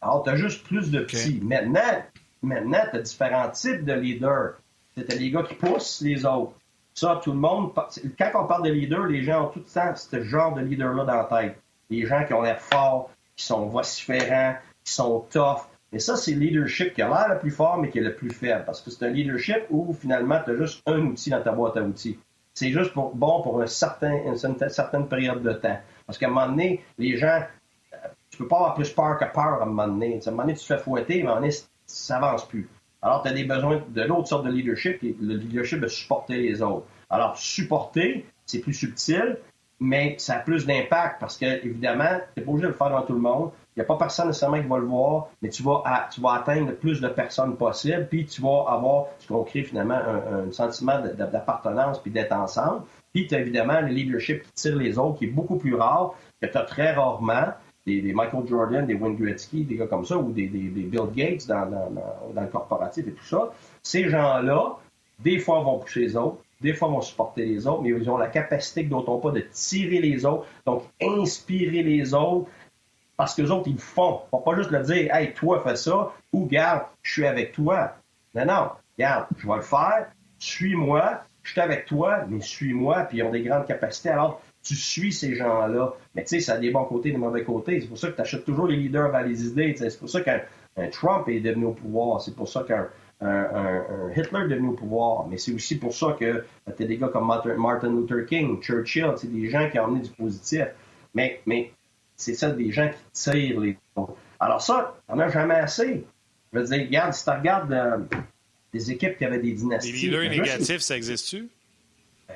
[0.00, 1.40] Alors, t'as juste plus de petits.
[1.42, 2.02] Maintenant,
[2.42, 4.54] maintenant, t'as différents types de leaders.
[4.96, 6.54] C'était les gars qui poussent les autres.
[6.96, 7.72] Ça, tout le monde.
[8.18, 11.04] Quand on parle de leader, les gens ont tout le temps ce genre de leader-là
[11.04, 11.60] dans la tête.
[11.90, 15.68] Les gens qui ont l'air forts, qui sont vociférants, qui sont tough.
[15.92, 18.14] Et ça, c'est le leadership qui a l'air le plus fort, mais qui est le
[18.14, 18.64] plus faible.
[18.64, 21.76] Parce que c'est un leadership où finalement, tu as juste un outil dans ta boîte
[21.76, 22.18] à outils.
[22.54, 25.78] C'est juste bon pour un certain, une, certaine période de temps.
[26.06, 27.42] Parce qu'à un moment donné, les gens,
[27.92, 27.96] euh,
[28.30, 30.18] tu peux pas avoir plus peur que peur à un moment donné.
[30.24, 32.48] À un moment donné, tu te fais fouetter, mais à un moment donné, ça avance
[32.48, 32.70] plus.
[33.02, 36.62] Alors, tu as des besoins de l'autre sorte de leadership, le leadership de supporter les
[36.62, 36.86] autres.
[37.10, 39.38] Alors, supporter, c'est plus subtil,
[39.78, 43.02] mais ça a plus d'impact parce que, évidemment, tu pas obligé de le faire dans
[43.02, 43.50] tout le monde.
[43.76, 46.32] Il n'y a pas personne nécessairement qui va le voir, mais tu vas, tu vas
[46.32, 50.50] atteindre le plus de personnes possible, puis tu vas avoir ce qu'on crée finalement un,
[50.50, 52.84] sentiment d'appartenance puis d'être ensemble.
[53.12, 56.14] Puis tu as évidemment le leadership qui tire les autres, qui est beaucoup plus rare,
[56.40, 57.52] que tu as très rarement
[57.86, 61.64] des, Michael Jordan, des Wayne Gretzky, des gars comme ça, ou des, Bill Gates dans,
[61.64, 64.76] le corporatif et tout ça, ces gens-là,
[65.20, 68.16] des fois vont pousser les autres, des fois vont supporter les autres, mais ils ont
[68.16, 72.48] la capacité que d'autres n'ont pas de tirer les autres, donc inspirer les autres,
[73.16, 74.20] parce que les autres, ils le font.
[74.32, 77.94] Ils pas juste le dire, hey, toi, fais ça, ou garde, je suis avec toi.
[78.34, 80.06] Non, non, regarde, je vais le faire,
[80.38, 84.10] suis-moi, je suis avec toi, mais suis-moi, puis ils ont des grandes capacités.
[84.10, 85.94] Alors, tu suis ces gens-là.
[86.14, 87.80] Mais tu sais, ça a des bons côtés et des mauvais côtés.
[87.80, 89.74] C'est pour ça que tu achètes toujours les leaders à les idées.
[89.76, 90.40] C'est pour ça qu'un
[90.90, 92.20] Trump est devenu au pouvoir.
[92.20, 92.88] C'est pour ça qu'un
[94.16, 95.26] Hitler est devenu au pouvoir.
[95.28, 96.44] Mais c'est aussi pour ça que
[96.76, 100.00] tu as des gars comme Martin Luther King, Churchill, c'est des gens qui ont amené
[100.00, 100.66] du positif.
[101.14, 101.70] Mais, mais
[102.16, 103.78] c'est ça, des gens qui tirent les
[104.40, 106.04] Alors ça, on a jamais assez.
[106.52, 107.98] Je veux dire, regarde, si tu regardes euh,
[108.72, 109.92] des équipes qui avaient des dynasties...
[109.92, 111.48] Les leaders négatifs, ça existe-tu?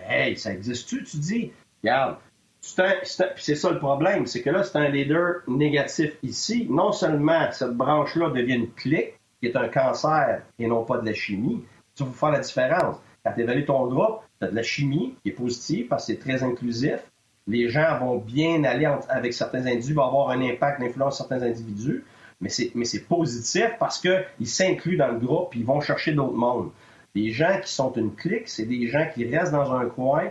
[0.09, 1.53] Hey, ça existe-tu, tu dis?
[1.83, 2.17] Regarde,
[2.61, 6.67] c'est ça le problème, c'est que là, c'est un leader négatif ici.
[6.69, 11.07] Non seulement cette branche-là devient une clique, qui est un cancer et non pas de
[11.07, 11.65] la chimie,
[11.95, 12.97] tu vas faire la différence.
[13.25, 16.13] Quand tu évalues ton groupe, tu as de la chimie qui est positive parce que
[16.13, 17.01] c'est très inclusif.
[17.47, 21.47] Les gens vont bien aller avec certains individus, vont avoir un impact, d'influence sur certains
[21.47, 22.05] individus,
[22.41, 26.71] mais c'est positif parce qu'ils s'incluent dans le groupe et ils vont chercher d'autres mondes.
[27.15, 30.29] Les gens qui sont une clique, c'est des gens qui restent dans un coin,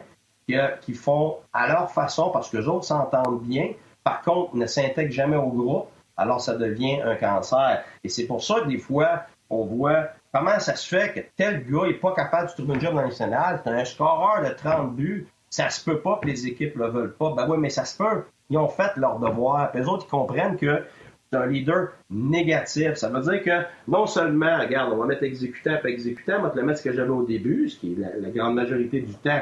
[0.82, 3.72] qui font à leur façon parce que les autres s'entendent bien.
[4.04, 5.88] Par contre, ne s'intègrent jamais au groupe.
[6.18, 7.84] Alors, ça devient un cancer.
[8.04, 11.66] Et c'est pour ça que des fois, on voit comment ça se fait que tel
[11.70, 13.62] gars n'est pas capable de trouver un job dans national.
[13.64, 15.28] C'est un scoreur de 30 buts.
[15.50, 17.34] Ça se peut pas que les équipes le veulent pas.
[17.36, 18.24] Ben oui, mais ça se peut.
[18.50, 19.72] Ils ont fait leur devoir.
[19.74, 20.84] les autres, ils comprennent que
[21.32, 22.96] c'est un leader négatif.
[22.96, 26.50] Ça veut dire que non seulement, regarde, on va mettre exécutant après exécutant, on va
[26.50, 29.14] te le mettre ce que j'avais au début, ce qui est la grande majorité du
[29.14, 29.42] temps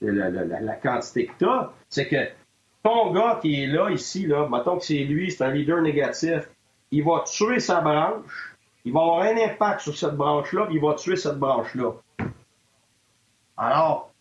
[0.00, 2.28] la, quantité que tu as, c'est que
[2.82, 6.48] ton gars qui est là, ici, là, mettons que c'est lui, c'est un leader négatif,
[6.90, 10.80] il va tuer sa branche, il va avoir un impact sur cette branche-là, puis il
[10.80, 11.92] va tuer cette branche-là.
[13.56, 14.12] Alors,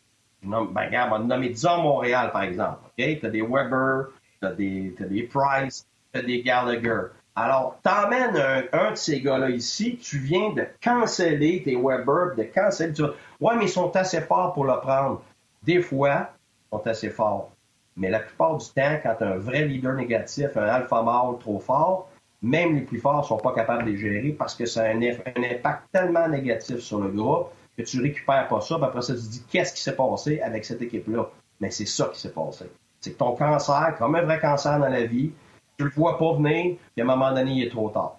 [0.41, 2.79] ben, regarde, on va nommer, disons Montréal, par exemple.
[2.85, 3.19] OK?
[3.19, 4.07] Tu as des Weber,
[4.41, 7.11] tu as des, des Price, tu as des Gallagher.
[7.35, 12.43] Alors, t'emmènes un, un de ces gars-là ici, tu viens de canceller tes Weber, de
[12.43, 12.93] canceller.
[12.93, 15.21] Tu ouais, mais ils sont assez forts pour le prendre.
[15.63, 16.29] Des fois,
[16.71, 17.51] sont assez forts.
[17.95, 22.09] Mais la plupart du temps, quand un vrai leader négatif, un alpha mâle trop fort,
[22.41, 24.89] même les plus forts ne sont pas capables de les gérer parce que ça a
[24.89, 28.75] un, impact tellement négatif sur le groupe que tu récupères pas ça.
[28.75, 31.29] Puis après ça, tu te dis qu'est-ce qui s'est passé avec cette équipe-là?
[31.59, 32.65] Mais c'est ça qui s'est passé.
[33.01, 35.31] C'est que ton cancer, comme un vrai cancer dans la vie,
[35.77, 38.16] tu le vois pas venir, puis à un moment donné, il est trop tard.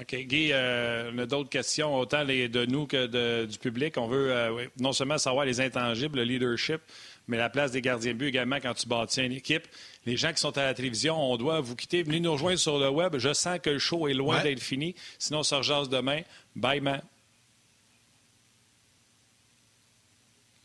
[0.00, 0.14] OK.
[0.14, 3.96] Guy, euh, on a d'autres questions, autant les, de nous que du public.
[3.98, 6.80] On veut euh, non seulement savoir les intangibles, le leadership,
[7.26, 9.66] mais la place des gardiens de but également quand tu bâtis une équipe.
[10.06, 12.04] Les gens qui sont à la télévision, on doit vous quitter.
[12.04, 13.16] Venez nous rejoindre sur le web.
[13.18, 14.94] Je sens que le show est loin d'être fini.
[15.18, 16.20] Sinon, on se rejase demain.
[16.54, 17.02] Bye, man.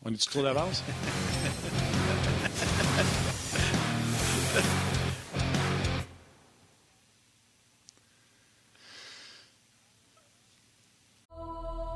[0.04, 0.84] On est-tu trop d'avance?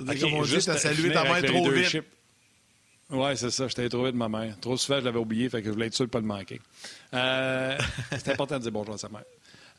[0.00, 2.02] Okay, comme on dit, t'as salué ta mère trop vite.
[3.10, 3.68] Oui, c'est ça.
[3.68, 4.58] Je t'avais trouvé de ma mère.
[4.60, 6.26] Trop souvent, je l'avais oublié, fait que je voulais être sûr de ne pas le
[6.26, 6.60] manquer.
[7.14, 7.78] Euh,
[8.10, 9.24] c'est important de dire bonjour à sa mère.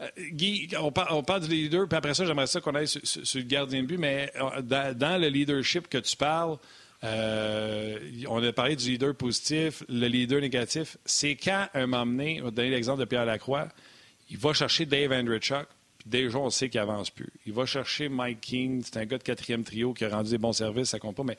[0.02, 3.02] Euh, Guy, on, parle du leader, puis après ça, j'aimerais ça qu'on aille sur,
[3.36, 6.58] le gardien de but, mais euh, dans, le leadership que tu parles,
[7.04, 10.98] on a parlé du leader positif, le leader négatif.
[11.06, 13.68] C'est quand, un moment donné, on va donner l'exemple de Pierre Lacroix,
[14.32, 15.12] il va chercher Dave
[16.06, 17.32] Andrichuk, déjà, on sait qu'il avance plus.
[17.46, 20.38] Il va chercher Mike King, c'est un gars de quatrième trio qui a rendu des
[20.38, 21.38] bons services, ça compte pas, mais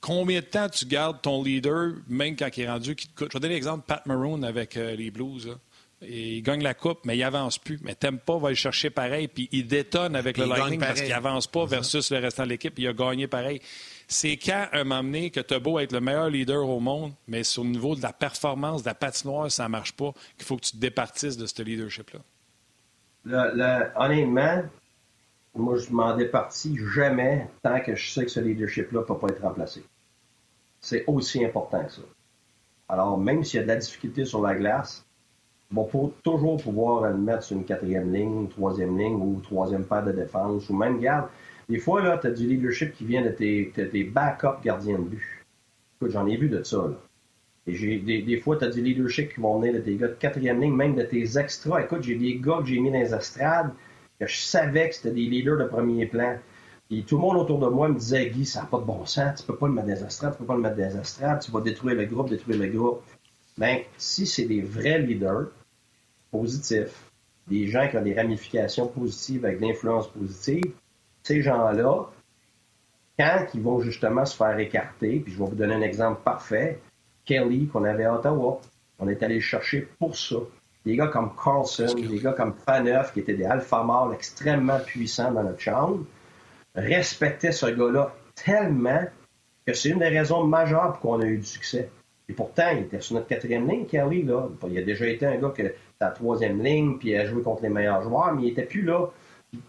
[0.00, 3.28] combien de temps tu gardes ton leader, même quand il est rendu, qui te coûte?
[3.32, 5.56] Je vais donner l'exemple de Pat Maroon avec euh, les Blues.
[6.02, 7.78] il gagne la coupe, mais il avance plus.
[7.82, 11.12] Mais t'aimes pas, va le chercher pareil, puis il détonne avec le Lightning parce qu'il
[11.12, 13.60] avance pas versus le restant de l'équipe, il a gagné pareil.
[14.06, 17.14] C'est quand, un moment donné, que tu as beau être le meilleur leader au monde,
[17.26, 20.56] mais sur le niveau de la performance, de la patinoire, ça marche pas, qu'il faut
[20.56, 22.20] que tu te départisses de ce leadership-là
[23.26, 24.62] honnêtement,
[25.54, 29.28] moi, je m'en départis jamais tant que je sais que ce leadership-là ne peut pas
[29.28, 29.84] être remplacé.
[30.80, 32.02] C'est aussi important que ça.
[32.88, 35.06] Alors, même s'il y a de la difficulté sur la glace,
[35.74, 39.84] on va toujours pouvoir le mettre sur une quatrième ligne, une troisième ligne ou troisième
[39.84, 41.28] paire de défense ou même garde.
[41.68, 44.98] Des fois, là, tu as du leadership qui vient de tes, de tes backup gardiens
[44.98, 45.44] de but.
[45.96, 46.76] Écoute, j'en ai vu de ça.
[46.76, 46.96] Là.
[47.66, 50.14] Et j'ai, des, fois, tu as du leadership qui vont venir de tes gars de
[50.14, 51.82] quatrième ligne, même de tes extras.
[51.82, 53.72] Écoute, j'ai des gars que j'ai mis dans les estrades,
[54.20, 56.38] que je savais que c'était des leaders de premier plan.
[56.90, 59.06] Et tout le monde autour de moi me disait, Guy, ça n'a pas de bon
[59.06, 60.86] sens, tu peux pas le mettre dans les estrades, tu peux pas le mettre dans
[60.86, 63.02] les estrades, tu vas détruire le groupe, détruire le groupe.
[63.56, 65.48] Bien, si c'est des vrais leaders
[66.30, 67.10] positifs,
[67.48, 70.72] des gens qui ont des ramifications positives avec l'influence positive,
[71.22, 72.10] ces gens-là,
[73.18, 76.80] quand ils vont justement se faire écarter, puis je vais vous donner un exemple parfait,
[77.24, 78.60] Kelly qu'on avait à Ottawa.
[78.98, 80.36] On est allé chercher pour ça.
[80.84, 85.32] Des gars comme Carlson, des gars comme Faneuf, qui étaient des alpha mâles extrêmement puissants
[85.32, 86.04] dans notre chambre,
[86.74, 89.04] respectaient ce gars-là tellement
[89.66, 91.88] que c'est une des raisons majeures pour qu'on a eu du succès.
[92.28, 94.48] Et pourtant, il était sur notre quatrième ligne, Kelly, là.
[94.68, 97.26] Il a déjà été un gars qui était à la troisième ligne, puis il a
[97.26, 99.06] joué contre les meilleurs joueurs, mais il n'était plus là.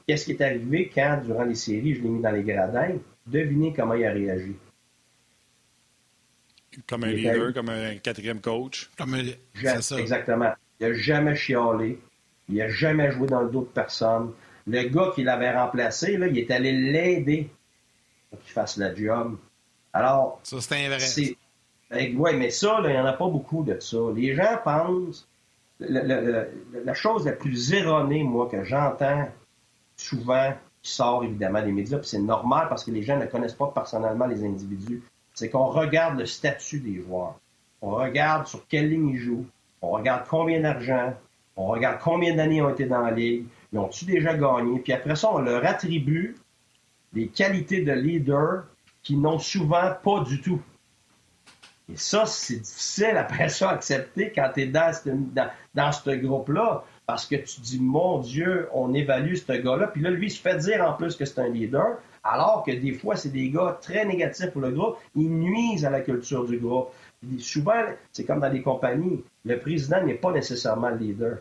[0.07, 2.95] Qu'est-ce qui est arrivé quand, durant les séries, je l'ai mis dans les gradins?
[3.27, 4.55] Devinez comment il a réagi.
[6.87, 8.89] Comme un leader, comme un quatrième coach.
[8.97, 9.15] Comme
[9.81, 9.99] ça.
[9.99, 10.53] Exactement.
[10.79, 11.99] Il n'a jamais chialé.
[12.49, 14.31] Il n'a jamais joué dans le dos de personne.
[14.67, 17.49] Le gars qui l'avait remplacé, là, il est allé l'aider
[18.29, 19.37] pour qu'il fasse le job.
[19.93, 20.39] Alors.
[20.43, 21.35] Ça, c'est un vrai.
[21.89, 23.97] Ben, oui, mais ça, il n'y en a pas beaucoup de ça.
[24.15, 25.27] Les gens pensent.
[25.79, 29.29] la chose la plus erronée, moi, que j'entends
[29.95, 33.53] souvent, qui sort évidemment des médias, puis c'est normal parce que les gens ne connaissent
[33.53, 35.01] pas personnellement les individus,
[35.35, 37.35] c'est qu'on regarde le statut des joueurs.
[37.81, 39.45] On regarde sur quelle ligne ils jouent.
[39.81, 41.13] On regarde combien d'argent.
[41.57, 43.45] On regarde combien d'années ont été dans la ligue.
[43.71, 44.79] Ils ont-tu déjà gagné?
[44.79, 46.35] Puis après ça, on leur attribue
[47.13, 48.63] des qualités de leader
[49.03, 50.61] qui n'ont souvent pas du tout.
[51.91, 55.09] Et ça, c'est difficile après ça à accepter quand tu es dans ce,
[55.75, 56.83] dans, ce groupe-là.
[57.05, 59.87] Parce que tu dis, mon Dieu, on évalue ce gars-là.
[59.87, 61.99] Puis là, lui, il se fait dire en plus que c'est un leader.
[62.25, 64.97] Alors que des fois, c'est des gars très négatifs pour le groupe.
[65.15, 66.89] Ils nuisent à la culture du groupe.
[67.37, 69.23] souvent, c'est comme dans les compagnies.
[69.45, 71.37] Le président n'est pas nécessairement le leader.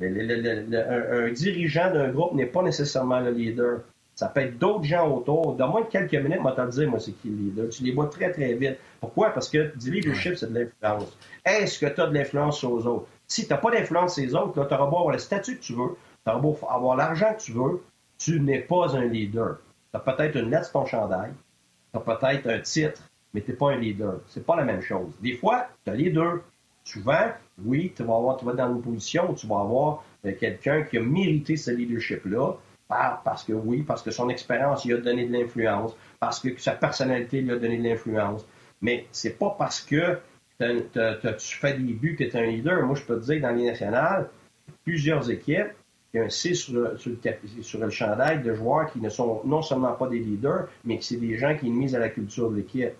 [0.00, 3.80] un, dirigeant d'un groupe n'est pas nécessairement le leader.
[4.14, 5.56] Ça peut être d'autres gens autour.
[5.56, 7.68] Dans moins de quelques minutes, moi, te dire, moi, c'est qui le leader?
[7.70, 8.76] Tu les vois très, très vite.
[9.00, 9.30] Pourquoi?
[9.30, 11.18] Parce que du leadership, c'est de l'influence.
[11.44, 13.06] Est-ce que tu as de l'influence sur les autres?
[13.26, 15.72] Si tu n'as pas d'influence sur les autres, tu auras avoir le statut que tu
[15.72, 17.82] veux, tu auras beau avoir l'argent que tu veux,
[18.18, 19.56] tu n'es pas un leader.
[19.92, 21.32] Tu as peut-être une lettre sur ton chandail,
[21.92, 23.02] tu as peut-être un titre,
[23.34, 24.20] mais tu n'es pas un leader.
[24.26, 25.12] C'est pas la même chose.
[25.20, 26.42] Des fois, tu as les deux.
[26.84, 27.28] Souvent,
[27.64, 30.32] oui, tu vas, avoir, tu vas être dans une position où tu vas avoir euh,
[30.38, 32.54] quelqu'un qui a mérité ce leadership-là,
[32.88, 36.72] parce que oui, parce que son expérience lui a donné de l'influence, parce que sa
[36.72, 38.46] personnalité lui a donné de l'influence.
[38.80, 40.18] Mais c'est pas parce que
[40.58, 42.84] tu fais des buts que tu es un leader.
[42.84, 44.28] Moi, je peux te dire que dans les nationales,
[44.84, 45.72] plusieurs équipes,
[46.12, 46.98] il y a un C sur le,
[47.62, 51.04] sur le, chandail de joueurs qui ne sont non seulement pas des leaders, mais que
[51.04, 52.92] c'est des gens qui misent à la culture de l'équipe.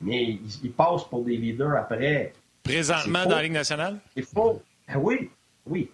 [0.00, 2.32] Mais ils, passent pour des leaders après.
[2.62, 3.98] Présentement dans la Ligue nationale?
[4.16, 4.62] C'est faux.
[4.86, 5.30] Ah oui,
[5.66, 5.90] oui,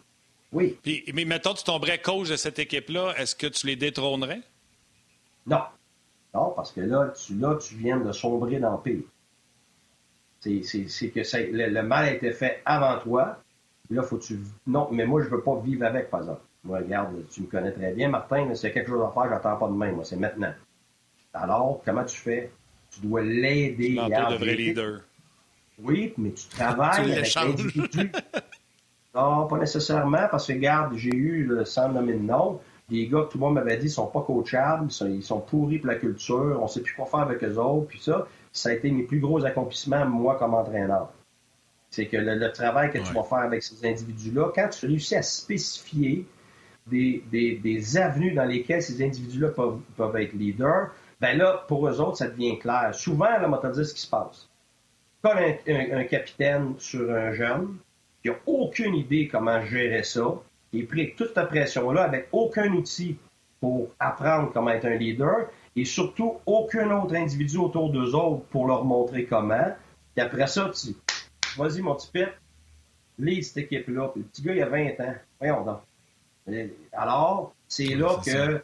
[0.52, 0.78] oui.
[1.12, 4.42] mais mettons, tu tomberais coach de cette équipe-là, est-ce que tu les détrônerais?
[5.46, 5.62] Non.
[6.34, 9.02] Non, parce que là, tu, là, tu viens de sombrer dans le pire.
[10.40, 11.20] C'est que
[11.52, 13.42] le, mal a été fait avant toi.
[13.90, 14.38] Là, faut tu.
[14.66, 16.40] Non, mais moi, je veux pas vivre avec, par exemple.
[16.64, 19.68] Moi, regarde, tu me connais très bien, Martin, c'est quelque chose à faire, j'attends pas
[19.68, 20.52] demain, moi, c'est maintenant.
[21.32, 22.50] Alors, comment tu fais?
[22.90, 23.90] Tu dois l'aider.
[23.90, 25.00] Tu de vrai leader.
[25.78, 28.10] Oui, mais tu travailles avec l'individu.
[29.14, 33.32] non, pas nécessairement, parce que, regarde, j'ai eu, sans nommer de nom, des gars que
[33.32, 36.58] tout le monde m'avait dit, ils sont pas coachables, ils sont, pourris pour la culture,
[36.60, 39.20] on sait plus quoi faire avec eux autres, puis ça, ça a été mes plus
[39.20, 41.10] gros accomplissements, moi, comme entraîneur.
[41.90, 45.22] C'est que le, travail que tu vas faire avec ces individus-là, quand tu réussis à
[45.22, 46.26] spécifier
[46.86, 52.00] des, des, avenues dans lesquelles ces individus-là peuvent, peuvent, être leaders, ben là, pour eux
[52.00, 52.90] autres, ça devient clair.
[52.94, 54.48] Souvent, là, on va te dire ce qui se passe.
[55.22, 57.76] Comme un, un, capitaine sur un jeune
[58.22, 60.34] qui n'a aucune idée comment gérer ça,
[60.70, 63.16] qui est pris avec toute cette pression-là avec aucun outil
[63.60, 68.66] pour apprendre comment être un leader et surtout aucun autre individu autour d'eux autres pour
[68.66, 69.74] leur montrer comment.
[70.16, 70.94] Et après ça, tu
[71.56, 72.28] vas-y, mon petit pit,
[73.18, 74.12] lead cette équipe-là.
[74.16, 75.14] le petit gars, il a 20 ans.
[75.40, 75.80] Voyons donc.
[76.92, 78.62] Alors, c'est là que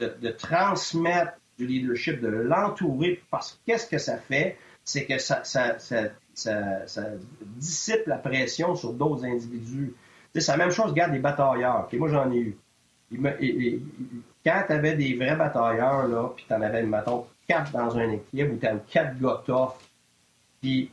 [0.00, 4.56] de, transmettre du leadership, de l'entourer, parce que qu'est-ce que ça fait?
[4.84, 7.02] C'est que ça, ça, ça, ça,
[7.42, 9.94] dissipe la pression sur d'autres individus.
[10.34, 11.88] C'est la même chose, regarde les batailleurs.
[11.92, 12.56] moi, j'en ai eu.
[14.44, 18.12] quand tu avais des vrais batailleurs, là, puis tu en avais, mettons, quatre dans une
[18.12, 19.74] équipe, ou tu avais quatre gars tough,
[20.60, 20.90] puis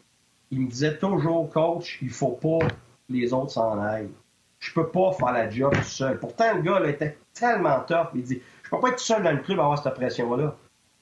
[0.52, 2.74] il me disait toujours, coach, il faut pas que
[3.10, 4.12] les autres s'en aillent.
[4.60, 6.20] Je peux pas faire la job tout seul.
[6.20, 9.32] Pourtant, le gars était tellement tough, il dit, je peux pas être tout seul dans
[9.32, 10.56] le club à avoir cette pression-là.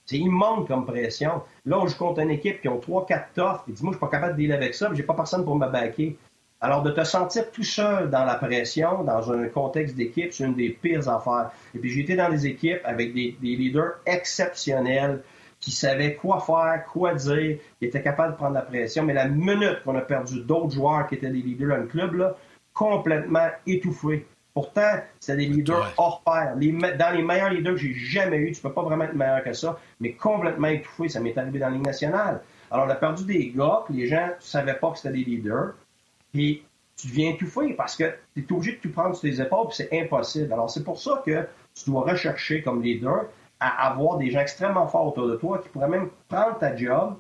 [0.06, 1.42] C'est immense comme pression.
[1.66, 3.62] Là, on joue contre une équipe qui ont 3-4 toughs.
[3.68, 5.56] Il dit, moi, je suis pas capable de dealer avec ça, j'ai pas personne pour
[5.56, 6.18] me baquer.
[6.60, 10.56] Alors, de te sentir tout seul dans la pression, dans un contexte d'équipe, c'est une
[10.56, 11.52] des pires affaires.
[11.76, 15.22] Et puis, j'ai été dans des équipes avec des, leaders exceptionnels
[15.64, 19.04] qui savaient quoi faire, quoi dire, qui étaient capables de prendre la pression.
[19.04, 22.16] Mais la minute qu'on a perdu d'autres joueurs qui étaient des leaders dans le club,
[22.16, 22.36] là,
[22.74, 24.28] complètement étouffés.
[24.54, 26.58] Pourtant, c'est des leaders hors pair.
[26.58, 29.54] dans les meilleurs leaders que j'ai jamais eu, tu peux pas vraiment être meilleur que
[29.54, 31.08] ça, mais complètement étouffé.
[31.08, 32.42] Ça m'est arrivé dans la Ligue nationale.
[32.70, 35.24] Alors, on a perdu des gars, puis les gens ne savaient pas que c'était des
[35.24, 35.76] leaders.
[36.34, 36.64] Puis
[36.98, 38.04] tu deviens étouffé parce que
[38.36, 40.52] tu es obligé de tout prendre sur tes épaules, puis c'est impossible.
[40.52, 43.28] Alors, c'est pour ça que tu dois rechercher comme leader
[43.64, 47.16] à avoir des gens extrêmement forts autour de toi qui pourraient même prendre ta job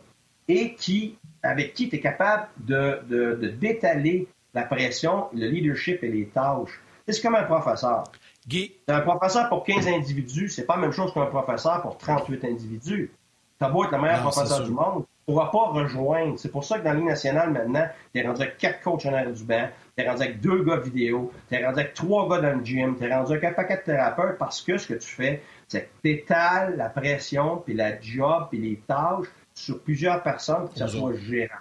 [0.47, 6.09] et qui, avec qui tu es capable de, de, d'étaler la pression, le leadership et
[6.09, 6.81] les tâches.
[7.07, 8.03] C'est comme un professeur.
[8.47, 8.73] Guy.
[8.89, 13.11] Un professeur pour 15 individus, c'est pas la même chose qu'un professeur pour 38 individus.
[13.57, 16.37] Tu as beau être le meilleur professeur du monde, ne pourra pas rejoindre.
[16.37, 19.05] C'est pour ça que dans la Ligue nationale, maintenant, tu es rendu avec quatre coachs
[19.05, 21.93] en arrière du banc, tu es rendu avec deux gars vidéo, tu es rendu avec
[21.93, 24.77] trois gars dans le gym, tu es rendu avec un paquet de thérapeutes parce que
[24.77, 25.41] ce que tu fais,
[25.73, 25.89] c'est
[26.27, 31.13] que la pression, puis la job, puis les tâches sur plusieurs personnes, que ça soit
[31.13, 31.55] gérant.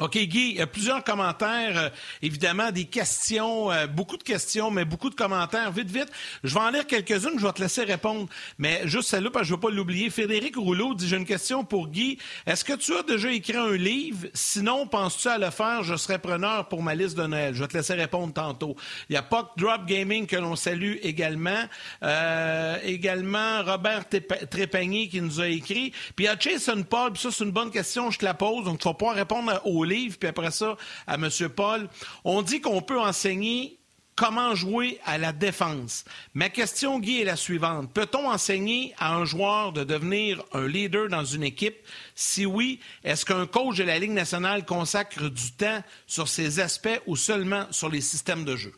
[0.00, 1.88] OK, Guy, il y a plusieurs commentaires, euh,
[2.22, 5.72] évidemment, des questions, euh, beaucoup de questions, mais beaucoup de commentaires.
[5.72, 6.08] Vite, vite,
[6.44, 8.28] je vais en lire quelques-unes, je vais te laisser répondre.
[8.58, 10.08] Mais juste celle-là, parce que je ne veux pas l'oublier.
[10.08, 12.16] Frédéric Rouleau dit, j'ai une question pour Guy.
[12.46, 14.28] Est-ce que tu as déjà écrit un livre?
[14.34, 15.82] Sinon, penses-tu à le faire?
[15.82, 17.54] Je serai preneur pour ma liste de Noël.
[17.54, 18.76] Je vais te laisser répondre tantôt.
[19.10, 21.64] Il y a Puck Drop Gaming que l'on salue également.
[22.04, 24.04] Euh, également, Robert
[24.48, 25.90] Trépanier qui nous a écrit.
[26.14, 28.34] Puis il y a Jason Paul, puis ça, c'est une bonne question, je te la
[28.34, 30.76] pose, donc tu vas pouvoir répondre au livre, puis après ça,
[31.06, 31.28] à M.
[31.54, 31.88] Paul.
[32.24, 33.78] On dit qu'on peut enseigner
[34.18, 36.04] comment jouer à la défense.
[36.34, 37.92] Ma question, Guy, est la suivante.
[37.92, 41.76] Peut-on enseigner à un joueur de devenir un leader dans une équipe?
[42.16, 47.00] Si oui, est-ce qu'un coach de la Ligue nationale consacre du temps sur ces aspects
[47.06, 48.74] ou seulement sur les systèmes de jeu?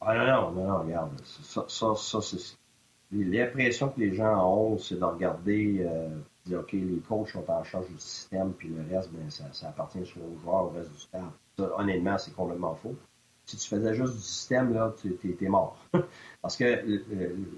[0.00, 1.10] Ah non, non, regarde.
[1.44, 2.59] Ça, ça, ça c'est...
[3.12, 7.88] L'impression que les gens ont, c'est de regarder euh, OK, les coachs sont en charge
[7.88, 11.22] du système, puis le reste, ben, ça, appartient soit aux joueurs, au reste du staff.
[11.58, 12.94] honnêtement, c'est complètement faux.
[13.46, 15.76] Si tu faisais juste du système, là, tu es, mort.
[16.42, 16.64] Parce que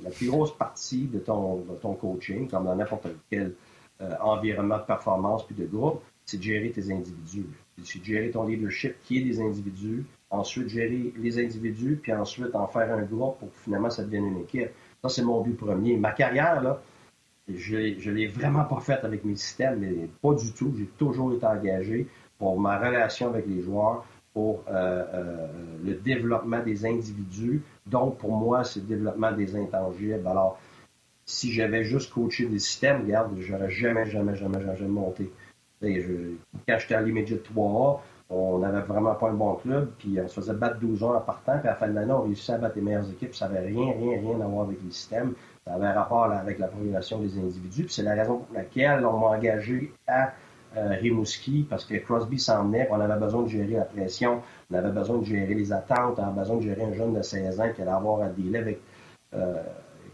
[0.02, 3.54] la plus grosse partie de ton, ton coaching, comme dans n'importe quel
[4.00, 7.46] euh, environnement de performance puis de groupe, c'est de gérer tes individus.
[7.84, 12.54] C'est de gérer ton leadership qui est des individus, ensuite gérer les individus, puis ensuite
[12.54, 14.70] en faire un groupe pour que finalement ça devienne une équipe.
[15.02, 15.96] Ça, c'est mon but premier.
[15.96, 16.80] Ma carrière, là,
[17.48, 20.72] je ne l'ai vraiment pas faite avec mes systèmes, mais pas du tout.
[20.78, 22.06] J'ai toujours été engagé
[22.38, 25.46] pour ma relation avec les joueurs, pour euh, euh,
[25.84, 27.62] le développement des individus.
[27.86, 30.26] Donc, pour moi, c'est le développement des intangibles.
[30.26, 30.60] Alors,
[31.24, 35.32] si j'avais juste coaché des systèmes, regarde, j'aurais jamais, jamais, jamais, jamais monté.
[35.82, 36.36] Je,
[36.68, 37.98] quand j'étais à l'Immediate 3A,
[38.32, 41.20] on n'avait vraiment pas un bon club, puis on se faisait battre 12 ans en
[41.20, 43.34] partant, puis à la fin de l'année, on réussissait à battre les meilleures équipes.
[43.34, 45.34] Ça n'avait rien, rien, rien à voir avec les systèmes.
[45.66, 49.18] Ça avait rapport avec la progression des individus, puis c'est la raison pour laquelle on
[49.18, 50.32] m'a engagé à
[50.76, 54.74] euh, Rimouski, parce que Crosby s'en venait, on avait besoin de gérer la pression, on
[54.74, 57.60] avait besoin de gérer les attentes, on avait besoin de gérer un jeune de 16
[57.60, 58.80] ans qui allait avoir à dealer avec
[59.34, 59.62] euh,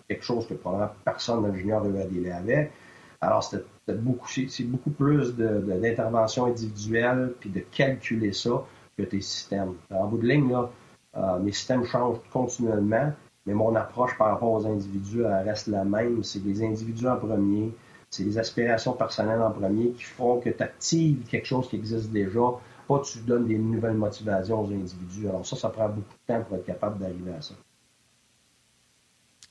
[0.08, 2.72] quelque chose que probablement personne dans le junior avait à dealer avec.
[3.20, 3.64] Alors, c'était
[3.94, 8.64] beaucoup, c'est beaucoup plus d'intervention individuelle puis de calculer ça
[8.96, 9.74] que tes systèmes.
[9.90, 10.70] En bout de ligne, là,
[11.16, 13.12] euh, mes systèmes changent continuellement,
[13.46, 16.22] mais mon approche par rapport aux individus elle reste la même.
[16.22, 17.72] C'est les individus en premier,
[18.10, 22.10] c'est les aspirations personnelles en premier qui font que tu actives quelque chose qui existe
[22.10, 22.52] déjà,
[22.86, 25.28] pas tu donnes des nouvelles motivations aux individus.
[25.28, 27.54] Alors ça, ça prend beaucoup de temps pour être capable d'arriver à ça.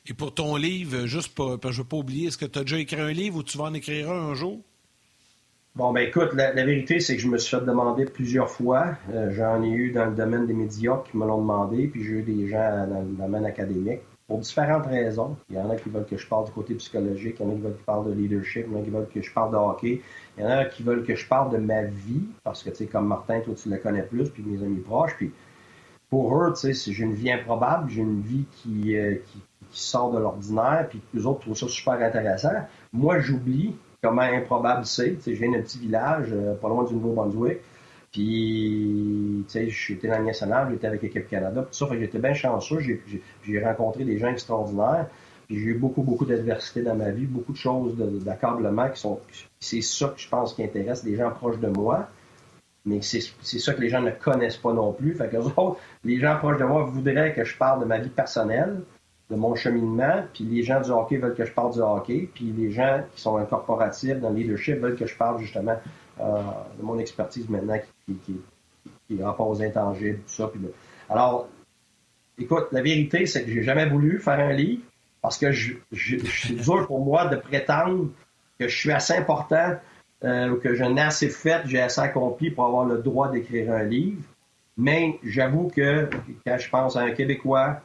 [0.09, 2.61] Et pour ton livre, juste pour, je ne veux pas oublier, est-ce que tu as
[2.61, 4.61] déjà écrit un livre ou tu vas en écrire un un jour?
[5.75, 8.95] Bon, ben écoute, la, vérité, c'est que je me suis fait demander plusieurs fois.
[9.13, 12.13] Euh, j'en ai eu dans le domaine des médias qui me l'ont demandé, puis j'ai
[12.13, 15.37] eu des gens dans le domaine académique pour différentes raisons.
[15.49, 17.51] Il y en a qui veulent que je parle du côté psychologique, il y en
[17.51, 19.21] a qui veulent que je parle de leadership, il y en a qui veulent que
[19.21, 20.01] je parle de hockey,
[20.37, 22.77] il y en a qui veulent que je parle de ma vie, parce que, tu
[22.77, 25.31] sais, comme Martin, toi, tu le connais plus, puis mes amis proches, puis
[26.09, 29.41] pour eux, tu sais, j'ai une vie improbable, j'ai une vie qui, euh, qui,
[29.71, 32.53] qui sort de l'ordinaire, puis les autres trouvent ça super intéressant.
[32.93, 35.17] Moi, j'oublie comment improbable c'est.
[35.25, 37.59] Je viens d'un petit village, euh, pas loin du Nouveau-Brunswick.
[38.11, 41.87] Puis, tu j'étais dans le national, j'étais avec l'équipe Canada, tout ça.
[41.91, 42.79] j'étais bien chanceux.
[42.79, 45.07] J'ai rencontré des gens extraordinaires.
[45.47, 49.19] Puis j'ai eu beaucoup, beaucoup d'adversité dans ma vie, beaucoup de choses d'accablement qui sont.
[49.59, 52.07] C'est ça que je pense qui intéresse les gens proches de moi.
[52.85, 53.21] Mais c'est
[53.59, 55.13] ça que les gens ne connaissent pas non plus.
[55.13, 55.37] Fait que
[56.03, 58.81] les gens proches de moi voudraient que je parle de ma vie personnelle
[59.29, 62.53] de mon cheminement, puis les gens du hockey veulent que je parle du hockey, puis
[62.57, 65.75] les gens qui sont corporatifs dans le leadership veulent que je parle justement
[66.19, 66.41] euh,
[66.79, 68.41] de mon expertise maintenant qui, qui,
[69.07, 70.47] qui, rapport aux intangibles, tout ça.
[70.47, 70.61] Puis
[71.09, 71.49] Alors,
[72.37, 74.83] écoute, la vérité, c'est que j'ai jamais voulu faire un livre
[75.21, 78.07] parce que c'est dur pour moi de prétendre
[78.57, 79.75] que je suis assez important
[80.23, 83.83] euh, que je n'ai assez fait, j'ai assez accompli pour avoir le droit d'écrire un
[83.83, 84.21] livre.
[84.77, 86.09] Mais j'avoue que
[86.45, 87.81] quand je pense à un Québécois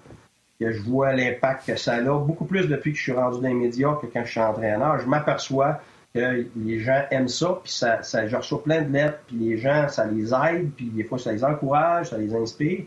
[0.70, 3.54] je vois l'impact que ça a, beaucoup plus depuis que je suis rendu dans les
[3.54, 5.00] médias que quand je suis entraîneur.
[5.00, 5.80] Je m'aperçois
[6.14, 9.56] que les gens aiment ça, puis ça, ça, je reçois plein de lettres, puis les
[9.56, 12.84] gens, ça les aide, puis des fois, ça les encourage, ça les inspire.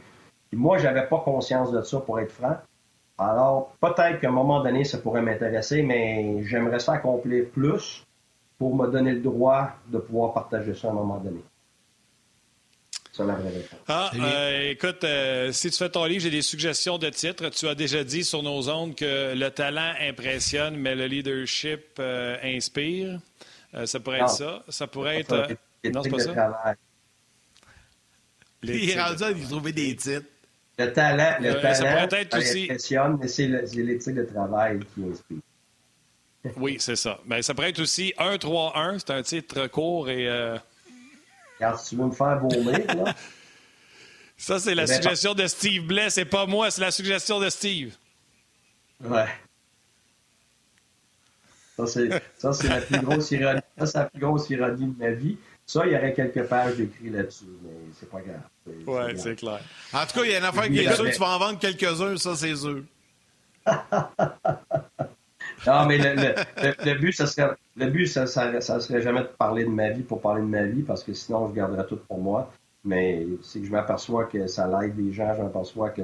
[0.49, 2.57] Puis moi, j'avais pas conscience de ça, pour être franc.
[3.17, 8.05] Alors, peut-être qu'à un moment donné, ça pourrait m'intéresser, mais j'aimerais ça accomplir plus
[8.57, 11.43] pour me donner le droit de pouvoir partager ça à un moment donné.
[13.87, 17.49] Ah, euh, écoute, euh, si tu fais ton livre, j'ai des suggestions de titres.
[17.49, 22.37] Tu as déjà dit sur nos ondes que le talent impressionne, mais le leadership euh,
[22.43, 23.19] inspire.
[23.85, 24.63] ça pourrait être ça.
[24.69, 25.47] Ça pourrait être.
[25.85, 26.75] non, c'est pas ça?
[28.63, 30.25] Il est rendu à trouver des titres.
[30.77, 32.63] Le talent, le talent être aussi...
[32.63, 35.37] impressionne, mais c'est l'éthique de travail qui inspire.
[36.57, 37.19] Oui, c'est ça.
[37.25, 38.99] Mais ben, ça pourrait être aussi 1-3-1.
[38.99, 40.27] C'est un titre court et
[41.59, 43.15] quand tu veux me faire vomir, là.
[44.37, 46.09] Ça, c'est la eh ben, suggestion de Steve Blais.
[46.09, 47.95] C'est pas moi, c'est la suggestion de Steve.
[49.01, 49.27] Ouais.
[51.77, 53.61] Ça, c'est la plus grosse ironie.
[53.77, 55.37] Ça, c'est la plus grosse ironie de ma vie.
[55.65, 58.41] Ça, il y aurait quelques pages d'écrit là-dessus, mais c'est pas grave.
[58.65, 59.59] Oui, c'est clair.
[59.93, 61.59] En tout cas, il y a une affaire qui est sûre, tu vas en vendre
[61.59, 62.83] quelques-uns, ça, c'est sûr.
[65.65, 69.69] Non, mais le, but, ça serait, le but, ça, ça, serait jamais de parler de
[69.69, 72.51] ma vie pour parler de ma vie, parce que sinon, je garderais tout pour moi.
[72.83, 76.03] Mais c'est que je m'aperçois que ça l'aide des gens, je m'aperçois que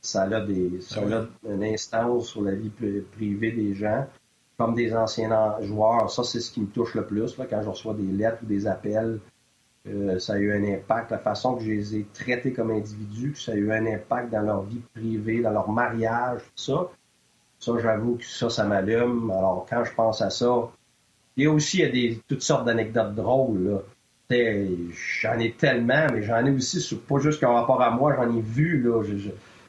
[0.00, 2.70] ça a, des, ça a une instance sur la vie
[3.12, 4.06] privée des gens,
[4.58, 6.10] comme des anciens joueurs.
[6.10, 8.46] Ça, c'est ce qui me touche le plus, là, quand je reçois des lettres ou
[8.46, 9.18] des appels.
[9.88, 13.34] Euh, ça a eu un impact, la façon que je les ai traités comme individus,
[13.34, 16.88] ça a eu un impact dans leur vie privée, dans leur mariage, tout ça.
[17.58, 19.30] Ça, j'avoue que ça, ça m'allume.
[19.32, 20.70] Alors, quand je pense à ça,
[21.46, 23.82] a aussi il y a des, toutes sortes d'anecdotes drôles.
[24.30, 28.40] J'en ai tellement, mais j'en ai aussi, pas juste qu'en rapport à moi, j'en ai
[28.40, 28.86] vu.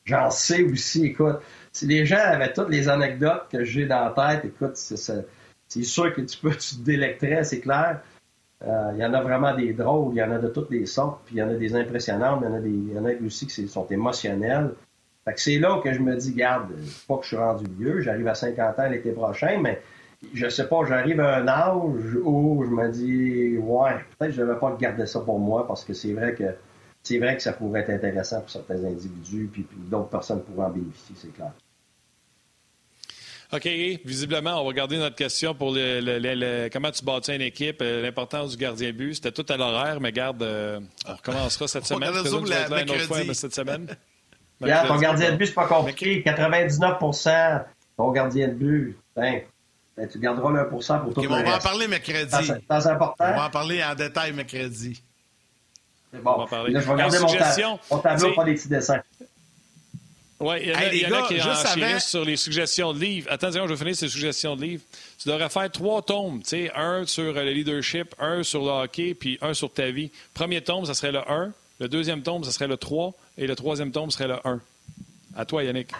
[0.06, 1.38] J'en sais aussi, écoute.
[1.72, 6.14] Si les gens avaient toutes les anecdotes que j'ai dans la tête, écoute, c'est sûr
[6.14, 8.02] que tu peux, te délecterais, c'est clair.
[8.66, 10.86] Euh, il y en a vraiment des drôles, il y en a de toutes les
[10.86, 13.68] sortes, puis il y en a des impressionnantes, des, il y en a aussi qui
[13.68, 14.72] sont émotionnels.
[15.26, 16.70] Fait que c'est là que je me dis, garde,
[17.08, 19.82] pas que je suis rendu vieux, j'arrive à 50 ans l'été prochain, mais
[20.34, 24.42] je sais pas, j'arrive à un âge où je me dis, ouais, peut-être que je
[24.42, 26.56] devrais pas garder ça pour moi parce que c'est vrai que
[27.04, 30.72] c'est vrai que ça pourrait être intéressant pour certains individus, puis, d'autres personnes pourraient en
[30.72, 31.52] bénéficier, c'est clair.
[33.52, 33.68] OK,
[34.04, 38.52] visiblement, on va garder notre question pour le, comment tu bâtis une équipe, euh, l'importance
[38.52, 39.16] du gardien but.
[39.16, 42.10] C'était tout à l'horaire, mais garde, euh, on recommencera cette semaine.
[42.16, 43.96] On ça la, une autre fois cette semaine.
[44.60, 46.24] Regarde, ton gardien de but, c'est pas compliqué.
[46.26, 47.64] 99%
[47.98, 48.98] ton gardien de but.
[49.16, 49.42] Ben,
[49.96, 52.36] ben, tu garderas le 1% pour tout okay, le On va en parler mercredi.
[52.46, 53.26] C'est important.
[53.28, 55.02] On va en parler en détail mercredi.
[56.12, 56.34] C'est bon.
[56.36, 56.74] On va parler.
[56.74, 57.28] Là, je vais regarder mon,
[57.92, 59.02] mon, tableau, pas des petits dessins.
[60.40, 63.32] Oui, il y, en a, qui en sur les suggestions de livres.
[63.32, 64.84] Attention, je vais finir ces suggestions de livres.
[65.18, 69.14] Tu devrais faire trois tomes, tu sais, un sur le leadership, un sur le hockey,
[69.14, 70.12] puis un sur ta vie.
[70.34, 71.54] Premier tome, ça serait le 1.
[71.80, 73.14] Le deuxième tome, ça serait le 3.
[73.38, 74.60] Et le troisième tome serait le 1.
[75.38, 75.92] À toi, Yannick.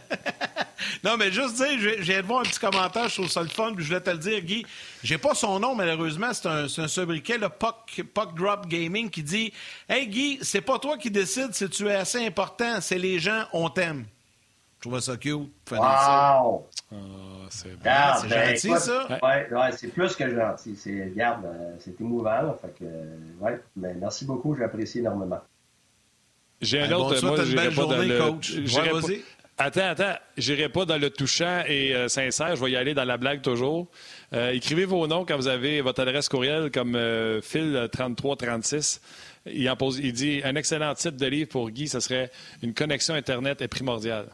[1.04, 3.48] non, mais juste dire, je viens de voir un petit commentaire, je trouve ça le
[3.48, 4.66] fun, puis je voulais te le dire, Guy.
[5.02, 9.22] J'ai pas son nom, malheureusement, c'est un, un sobriquet, le Puck, Puck Drop Gaming, qui
[9.22, 9.52] dit
[9.88, 13.44] Hey Guy, c'est pas toi qui décides si tu es assez important, c'est les gens,
[13.52, 14.04] on t'aime.
[14.82, 15.48] Je trouve ça cute.
[15.70, 16.66] Wow!
[16.92, 16.96] Oh,
[17.50, 19.06] c'est ben, gentil, ça?
[19.22, 20.74] Ouais, ouais c'est plus que gentil.
[20.74, 22.58] C'est, regarde, euh, c'est émouvant.
[22.60, 25.40] fait que, ouais, mais merci beaucoup, j'apprécie énormément.
[26.60, 27.20] J'ai un autre.
[27.20, 28.18] Bon, moi, une belle journée, le...
[28.18, 28.54] coach.
[29.58, 30.14] Attends, attends.
[30.36, 32.56] J'irai pas dans le touchant et euh, sincère.
[32.56, 33.86] Je vais y aller dans la blague toujours.
[34.32, 39.00] Euh, écrivez vos noms quand vous avez votre adresse courriel comme euh, Phil3336.
[39.46, 42.30] Il, en pose, il dit un excellent titre de livre pour Guy, ce serait
[42.62, 44.26] Une connexion Internet est primordiale.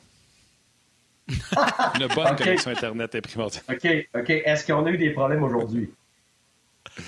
[1.29, 3.65] Une bonne connexion Internet est primordiale.
[3.69, 4.31] OK, OK.
[4.31, 5.91] Est-ce qu'on a eu des problèmes aujourd'hui?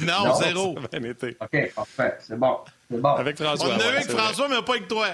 [0.00, 0.76] Non, zéro.
[1.40, 2.16] OK, parfait.
[2.20, 2.58] C'est bon.
[2.90, 3.08] C'est bon.
[3.10, 3.68] Avec François.
[3.68, 5.08] On a eu avec François, mais pas avec toi.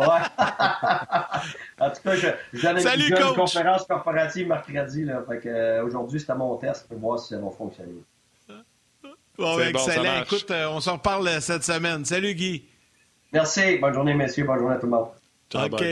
[0.00, 0.06] Ouais.
[1.80, 5.04] en tout cas, je, Salut, une conférence corporative mercredi.
[5.04, 8.02] Là, euh, aujourd'hui, c'était mon test pour voir si ça va fonctionner.
[9.38, 10.22] Bon, excellent.
[10.22, 12.04] Écoute, euh, on s'en reparle euh, cette semaine.
[12.04, 12.64] Salut, Guy.
[13.32, 13.78] Merci.
[13.78, 14.44] Bonne journée, messieurs.
[14.44, 15.08] Bonne journée à tout le monde.
[15.54, 15.82] OK.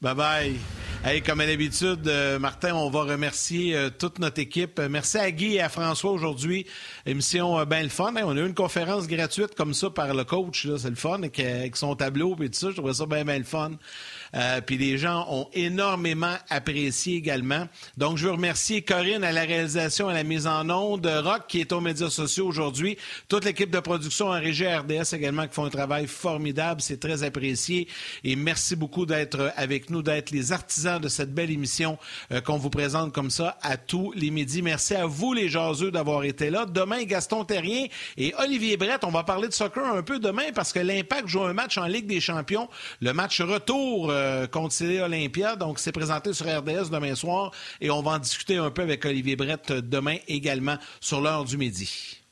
[0.00, 0.83] Bye-bye.
[1.26, 4.80] Comme à l'habitude, euh, Martin, on va remercier euh, toute notre équipe.
[4.80, 6.66] Merci à Guy et à François aujourd'hui.
[7.04, 8.14] Émission euh, bien le fun.
[8.16, 10.66] on a eu une conférence gratuite comme ça par le coach.
[10.78, 12.70] C'est le fun avec, son tableau et tout ça.
[12.70, 13.72] Je trouvais ça bien, le fun.
[14.34, 17.68] Euh, puis les gens ont énormément apprécié également.
[17.98, 21.60] Donc, je veux remercier Corinne à la réalisation, à la mise en onde, Rock qui
[21.60, 22.96] est aux médias sociaux aujourd'hui,
[23.28, 26.80] toute l'équipe de production en régie RDS également qui font un travail formidable.
[26.80, 27.88] C'est très apprécié.
[28.24, 31.98] Et merci beaucoup d'être avec nous, d'être les artisans de cette belle émission
[32.32, 34.62] euh, qu'on vous présente comme ça à tous les midis.
[34.62, 36.66] Merci à vous, les jaseux, d'avoir été là.
[36.66, 39.04] Demain, Gaston Terrien et Olivier Brett.
[39.04, 41.86] On va parler de soccer un peu demain parce que l'Impact joue un match en
[41.86, 42.68] Ligue des Champions.
[43.00, 45.56] Le match retour euh, contre Célé Olympia.
[45.56, 47.50] Donc, c'est présenté sur RDS demain soir
[47.80, 51.56] et on va en discuter un peu avec Olivier Brett demain également sur l'heure du
[51.56, 52.23] midi.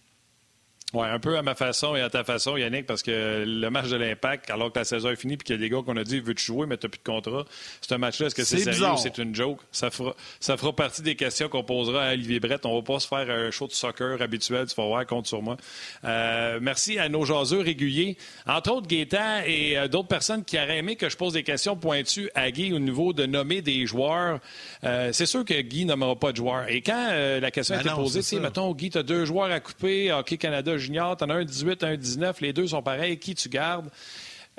[0.94, 3.88] Oui, un peu à ma façon et à ta façon, Yannick, parce que le match
[3.88, 5.96] de l'Impact, alors que la saison est finie, puis qu'il y a des gars qu'on
[5.96, 7.46] a dit veux-tu jouer, mais tu n'as plus de contrat,
[7.80, 9.58] c'est un match-là, est-ce que c'est sérieux ou c'est une joke?
[9.70, 12.66] Ça fera, ça fera partie des questions qu'on posera à Olivier Brett.
[12.66, 15.40] On va pas se faire un show de soccer habituel, tu vas voir, compte sur
[15.40, 15.56] moi.
[16.04, 20.78] Euh, merci à nos jaseux réguliers, entre autres Gaétan et euh, d'autres personnes qui auraient
[20.78, 24.40] aimé que je pose des questions pointues à Guy au niveau de nommer des joueurs.
[24.84, 26.68] Euh, c'est sûr que Guy nommera pas de joueurs.
[26.68, 29.60] Et quand la question a ben été posée, mettons, Guy, tu as deux joueurs à
[29.60, 33.18] couper, Hockey Canada junior, tu en as un 18, un 19, les deux sont pareils.
[33.18, 33.88] Qui tu gardes?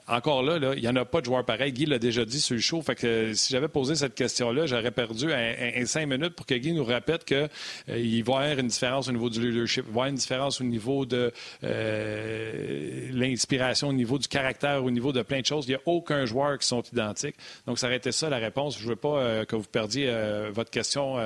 [0.08, 1.72] Encore là, il n'y en a pas de joueurs pareils.
[1.72, 2.82] Guy l'a déjà dit sur le show.
[2.82, 6.56] Fait que euh, si j'avais posé cette question-là, j'aurais perdu un, cinq minutes pour que
[6.56, 7.48] Guy nous répète qu'il euh,
[7.88, 10.60] va y avoir une différence au niveau du leadership, il va y avoir une différence
[10.60, 11.32] au niveau de
[11.64, 15.66] euh, l'inspiration, au niveau du caractère, au niveau de plein de choses.
[15.68, 17.36] Il n'y a aucun joueur qui sont identiques.
[17.66, 18.78] Donc, ça aurait été ça la réponse.
[18.78, 20.14] Je ne veux pas que vous perdiez
[20.52, 21.18] votre question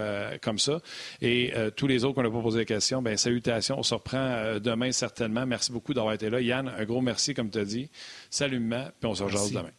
[0.41, 0.80] comme ça.
[1.22, 3.80] Et tous les autres qu'on n'a pas posé la question, bien, salutations.
[3.80, 5.45] On se reprend demain certainement.
[5.45, 6.41] Merci beaucoup d'avoir été là.
[6.41, 7.89] Yann, un gros merci, comme tu as dit.
[8.30, 8.60] Salut,
[8.99, 9.72] puis on se rejoint demain.